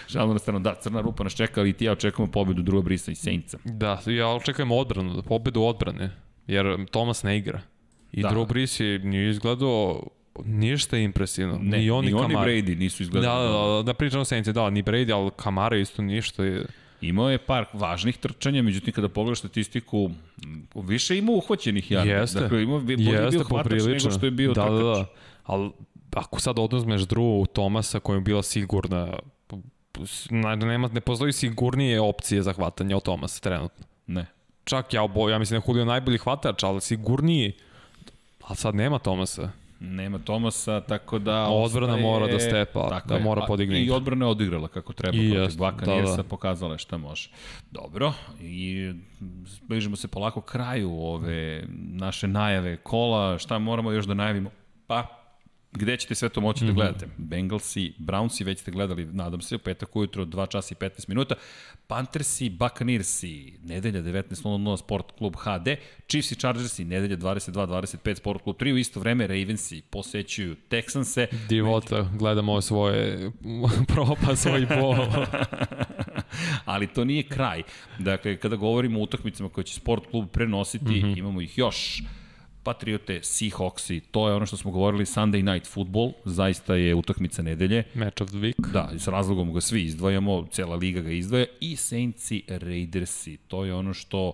[0.07, 3.11] Žalno na stranu, da, crna rupa nas čeka, ali ti ja očekujemo pobedu druga brisa
[3.11, 3.57] i Saintsa.
[3.63, 6.09] Da, ja očekujem odbranu, pobedu odbrane,
[6.47, 7.61] jer Tomas ne igra.
[8.11, 8.29] I Da.
[8.29, 8.35] da.
[8.35, 10.03] Drew Brees je nije izgledao
[10.39, 11.59] ništa impresivno.
[11.61, 12.47] Ne, ni on, ni, ni on ni Kamara.
[12.47, 13.47] Brady nisu Da, izgledali.
[13.47, 16.45] da, da, da pričam o Saints, da, ni Brady, ali Kamara isto ništa.
[16.45, 16.61] I-
[17.01, 20.11] Imao je par važnih trčanja, međutim kada pogledaš statistiku,
[20.75, 22.09] više ima uhvaćenih jardi.
[22.09, 22.39] Jeste.
[22.39, 24.71] Dakle, ima, bolje je bio Jeste, hvatač nego što je bio da, trkač.
[24.71, 25.05] Da, da,
[25.43, 25.71] ali
[26.11, 29.19] ako sad oduzmeš Drew Tomasa koja je bila sigurna
[30.55, 33.85] nema, ne postoji sigurnije opcije za hvatanje od Tomasa trenutno.
[34.07, 34.25] Ne.
[34.63, 37.53] Čak ja, obo, ja mislim da je Julio najbolji hvatač, ali sigurniji.
[38.47, 39.51] A sad nema Tomasa.
[39.79, 41.47] Nema Tomasa, tako da...
[41.49, 42.03] Odbrana ostaje...
[42.03, 43.23] mora da stepa, tako da je.
[43.23, 43.83] mora podigne.
[43.83, 46.23] I odbrana je odigrala kako treba I protiv Baka da, da.
[46.23, 47.29] pokazala šta može.
[47.71, 48.91] Dobro, i
[49.61, 54.49] bližimo se polako kraju ove naše najave kola, šta moramo još da najavimo?
[54.87, 55.22] Pa,
[55.73, 56.67] gde ćete sve to moći mm -hmm.
[56.67, 56.79] da mhm.
[56.79, 57.07] gledate.
[57.17, 61.35] Bengalsi, Brownsi, već ste gledali, nadam se, u petak ujutro, 2 časa i 15 minuta.
[61.87, 65.67] Panthersi, Buccaneersi, nedelja 19.00 Sport klub HD,
[66.07, 71.27] Chiefs i Chargersi, nedelja 22.25 Sport klub 3, u isto vreme Ravensi posećuju Texanse.
[71.49, 73.31] Divota, gledamo svoje
[73.93, 74.95] propa, svoj bol.
[76.65, 77.63] Ali to nije kraj.
[77.99, 81.19] Dakle, kada govorimo o utakmicama koje će Sport klub prenositi, mm -hmm.
[81.19, 82.03] imamo ih još
[82.63, 87.83] Patriote, Seahawksi, to je ono što smo govorili Sunday Night Football, zaista je utakmica nedelje.
[87.93, 88.71] Match of the week.
[88.73, 93.73] Da, s razlogom ga svi izdvajamo, cela liga ga izdvaja i Saintsi Raidersi, to je
[93.73, 94.33] ono što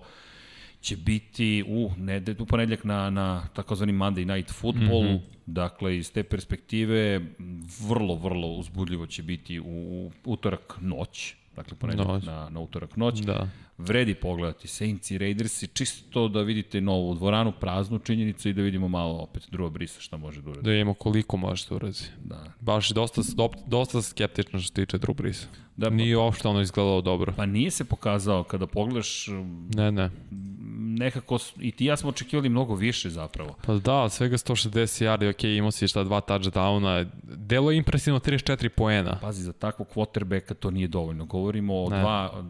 [0.80, 5.20] će biti u, nedelj, u ponedljak na, na takozvani Monday Night Football, mm -hmm.
[5.46, 7.20] dakle iz te perspektive
[7.88, 13.20] vrlo, vrlo uzbudljivo će biti u, u utorak noć, dakle ponedljak na, na utorak noć.
[13.20, 13.48] Da
[13.80, 18.62] vredi pogledati Saints i Raiders i čisto da vidite novu dvoranu, praznu činjenicu i da
[18.62, 20.64] vidimo malo opet druga brisa šta može da uradi.
[20.64, 21.98] Da imamo koliko može da uradi.
[22.24, 22.52] Da.
[22.60, 23.22] Baš dosta,
[23.66, 25.46] dosta skeptično što tiče druga brisa.
[25.76, 27.34] Da, pa, nije uopšte ono izgledalo dobro.
[27.36, 29.28] Pa nije se pokazao kada pogledaš...
[29.74, 30.10] Ne, ne
[30.98, 33.56] nekako, i ti ja smo očekivali mnogo više zapravo.
[33.66, 38.68] Pa da, svega 160 yardi, ok, imao si šta dva touchdowna, delo je impresivno 34
[38.68, 39.18] poena.
[39.20, 41.24] Pazi, za takvog quarterbacka to nije dovoljno.
[41.24, 42.00] Govorimo o ne.
[42.00, 42.44] dva,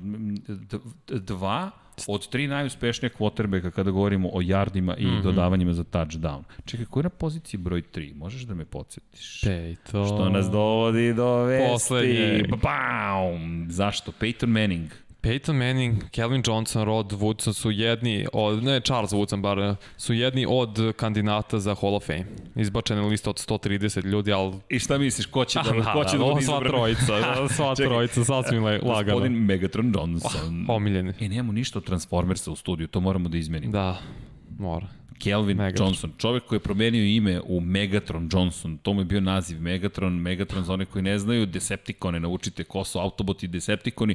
[1.08, 1.70] dva
[2.06, 5.22] od tri najuspešnije quarterbacka kada govorimo o yardima i mm -hmm.
[5.22, 6.42] dodavanjima za touchdown.
[6.64, 8.14] Čekaj, ko je na poziciji broj 3?
[8.14, 9.40] Možeš da me podsjetiš?
[9.40, 10.06] Peyton.
[10.06, 11.72] Što nas dovodi do vesti.
[11.72, 12.44] Poslednje.
[12.62, 13.66] Bam!
[13.70, 14.12] Zašto?
[14.20, 14.90] Peyton Manning.
[15.22, 20.46] Peyton Manning, Kelvin Johnson, Rod Woodson su jedni od, ne Charles Woodson bar, su jedni
[20.48, 22.24] od kandidata za Hall of Fame.
[22.56, 24.56] Izbačena lista od 130 ljudi, ali...
[24.68, 27.74] I šta misliš, ko će da, da, ko će da, da, da sva trojica, sva
[27.74, 29.04] trojica, sasvim lagano.
[29.04, 30.66] Gospodin Megatron Johnson.
[30.68, 31.12] Oh, omiljeni.
[31.20, 33.72] E, nemamo ništa od Transformersa u studiju, to moramo da izmenimo.
[33.72, 33.98] Da,
[34.58, 34.86] mora.
[35.18, 35.88] Kelvin Megatron.
[35.88, 40.12] Johnson, čovek koji je promenio ime u Megatron Johnson, to mu je bio naziv Megatron,
[40.12, 44.14] Megatron za one koji ne znaju, Decepticone, naučite ko su Autobot i Decepticoni,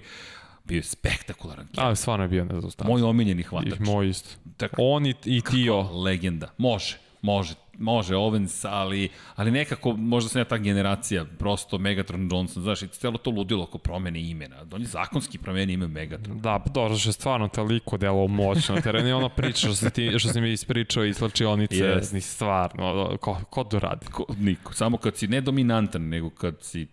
[0.66, 1.68] Bio je spektakularan.
[1.78, 2.91] A, stvarno je bio nezaustavljiv.
[2.91, 3.80] Moj omiljeni hvatač.
[3.80, 4.30] I moj isto.
[4.57, 5.82] Tako, On i, i Tio.
[5.82, 6.51] Legenda.
[6.57, 12.63] Može, može, može Owens, ali, ali nekako, možda sam ja ta generacija, prosto Megatron Johnson,
[12.63, 14.55] znaš, i celo to ludilo oko promene imena.
[14.72, 16.39] On je zakonski promeni ime Megatron.
[16.39, 18.82] Da, dobro, što je stvarno toliko delo moćno.
[18.82, 22.20] Tereni ono priča što si, ti, što si mi ispričao iz slačionice, yes.
[22.20, 24.05] stvarno, ko, ko to radi?
[24.05, 26.88] Ko, niko, samo kad si ne dominantan, nego kad si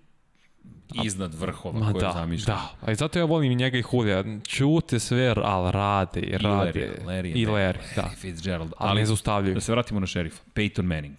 [1.05, 2.57] iznad vrhova Ma koje da, zamišljam.
[2.57, 4.25] Da, a zato ja volim i njega i Hulija.
[4.47, 6.81] Čute sve, ali rade, i rade.
[6.81, 8.11] I Larry, I Larry, da.
[8.21, 8.73] Fitzgerald.
[8.79, 9.55] Ali, ali ne zaustavljaju.
[9.55, 10.43] Da se vratimo na šerifa.
[10.55, 11.17] Peyton Manning.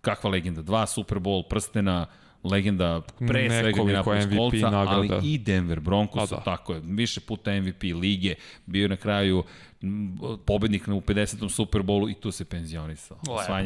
[0.00, 0.62] Kakva legenda.
[0.62, 2.06] Dva Super Bowl prstena,
[2.44, 6.36] legenda pre svega Minneapolis Coltsa, ali i Denver Broncos, da.
[6.36, 8.34] tako je, više puta MVP lige,
[8.66, 9.44] bio na kraju
[10.44, 11.48] pobednik u 50.
[11.48, 13.18] Super Bowlu i tu se penzionisao.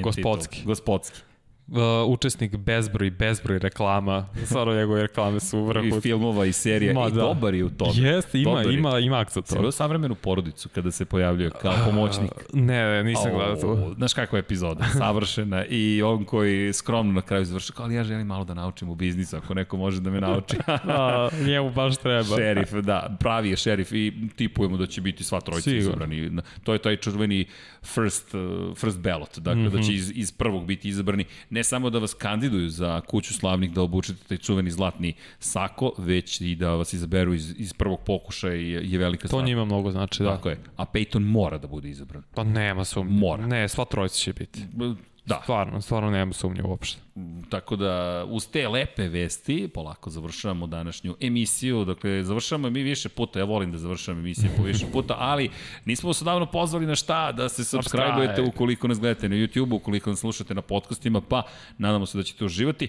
[0.02, 0.62] Gospodski.
[0.64, 1.28] Gospodski
[1.69, 4.27] uh, učesnik bezbroj, bezbroj reklama.
[4.45, 5.99] Stvarno njegove reklame su vrhu.
[5.99, 6.95] I filmova i serija.
[6.95, 7.21] Ma, I da.
[7.21, 7.93] dobar je u tome.
[8.09, 9.57] Jeste, ima, dobar ima, ima akcent to.
[9.57, 12.31] Sve savremenu porodicu kada se pojavljuje kao pomoćnik.
[12.31, 13.95] Uh, ne, ne, nisam gledao to.
[13.97, 14.85] Znaš kakva je epizoda?
[14.99, 15.64] Savršena.
[15.64, 18.95] I on koji skromno na kraju završi, kao ali ja želim malo da naučim u
[18.95, 20.57] biznisu, ako neko može da me nauči.
[20.69, 22.37] A, njemu baš treba.
[22.37, 26.31] Šerif, da, pravi je šerif i tipujemo da će biti sva trojica izabrani.
[26.64, 27.47] To je taj čuveni
[27.83, 29.71] first, uh, first ballot, dakle mm -hmm.
[29.71, 29.95] da će mhm.
[29.95, 31.25] iz, iz prvog biti izabrani.
[31.51, 36.40] Ne samo da vas kandiduju za kuću slavnih da obučete taj čuveni zlatni sako, već
[36.40, 39.42] i da vas izaberu iz, iz prvog pokušaja je, je velika stvar.
[39.42, 40.36] To njima mnogo znači, da.
[40.36, 40.59] Tako je.
[40.76, 42.22] A Peyton mora da bude izabran.
[42.34, 43.12] Pa nema sumnje.
[43.12, 43.46] Mora.
[43.46, 44.61] Ne, sva trojica će biti.
[45.29, 45.41] Da.
[45.43, 47.01] Stvarno, stvarno nema sumnje uopšte.
[47.49, 51.85] Tako da, uz te lepe vesti, polako završavamo današnju emisiju.
[51.85, 55.51] Dakle, završavamo mi više puta, ja volim da završavam emisije po više puta, ali
[55.85, 60.11] nismo se davno pozvali na šta, da se subscribe-ujete ukoliko nas gledate na YouTube, ukoliko
[60.11, 61.43] nas slušate na podcastima, pa
[61.79, 62.89] nadamo se da ćete uživati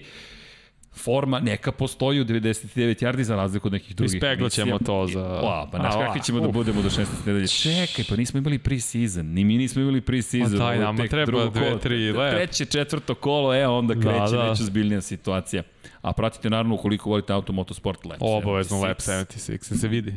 [0.92, 4.14] forma neka postoji u 99 yardi za razliku od nekih drugih.
[4.14, 5.40] Ispeglat ćemo to za...
[5.42, 6.52] O, pa znaš kakvi ćemo da uf.
[6.52, 7.06] da budemo do 16.
[7.26, 7.48] nedelje?
[7.48, 10.58] Čekaj, pa nismo imali pre-season, ni mi nismo imali pre-season.
[10.58, 12.34] Pa daj, nama treba dve, tri, lep.
[12.34, 14.50] Treće, četvrto kolo, evo onda da, kreće da, da.
[14.50, 15.62] već ozbiljnija situacija.
[16.02, 20.14] A pratite naravno ukoliko volite auto motosport Lab Obavezno Lab 76, se vidi.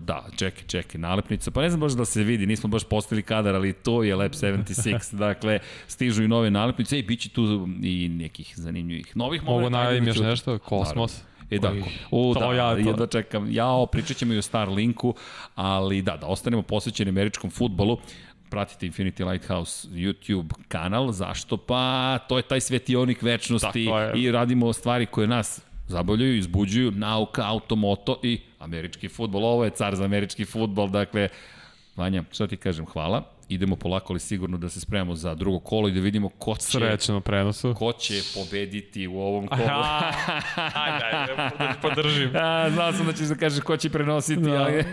[0.00, 1.50] Da, čekaj, čekaj, nalepnica.
[1.50, 4.32] Pa ne znam baš da se vidi, nismo baš postavili kadar, ali to je Lab
[4.32, 5.14] 76.
[5.26, 9.60] dakle, stižu i nove nalepnice i bit će tu i nekih zanimljivih novih momenta.
[9.60, 11.12] Mogu najavim još nešto, Kosmos.
[11.12, 11.36] Naravno.
[11.50, 11.72] E da,
[12.10, 12.78] u, to da, ja to.
[12.78, 13.50] jedva čekam.
[13.50, 15.14] Jao, pričat ćemo i o Starlinku,
[15.54, 17.98] ali da, da ostanemo posvećeni američkom futbolu
[18.50, 21.56] pratite Infinity Lighthouse YouTube kanal, zašto?
[21.56, 28.20] Pa to je taj svetionik večnosti i radimo stvari koje nas zabavljaju, izbuđuju, nauka, automoto
[28.22, 29.44] i američki futbol.
[29.44, 31.28] Ovo je car za američki futbol, dakle,
[31.96, 33.35] Vanja, šta ti kažem, hvala.
[33.48, 36.62] Idemo polako ali sigurno da se spremamo za drugo kolo i da vidimo ko će,
[36.62, 37.74] Srećno prenosu.
[37.74, 39.60] ko će pobediti u ovom kolu.
[40.84, 42.30] ajde, ajde, podržim.
[42.34, 44.62] A, znao sam da ćeš da kažeš ko će prenositi, da.
[44.62, 44.84] ali...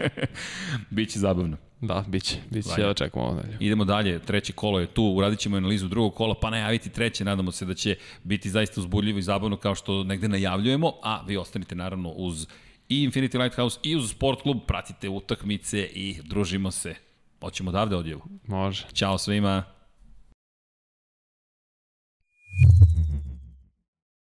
[0.90, 1.56] Biće zabavno.
[1.80, 3.56] Da, biće, biće, ja čekamo ovo dalje.
[3.60, 7.52] Idemo dalje, treće kolo je tu, uradit ćemo analizu drugog kola, pa najaviti treće, nadamo
[7.52, 11.74] se da će biti zaista uzbudljivo i zabavno kao što negde najavljujemo, a vi ostanite
[11.74, 12.46] naravno uz
[12.88, 17.07] i Infinity Lighthouse i uz Sport Klub, pratite utakmice i družimo se.
[17.40, 18.22] Hoćemo odavde odjevu.
[18.46, 18.86] Može.
[18.94, 19.64] Ćao svima.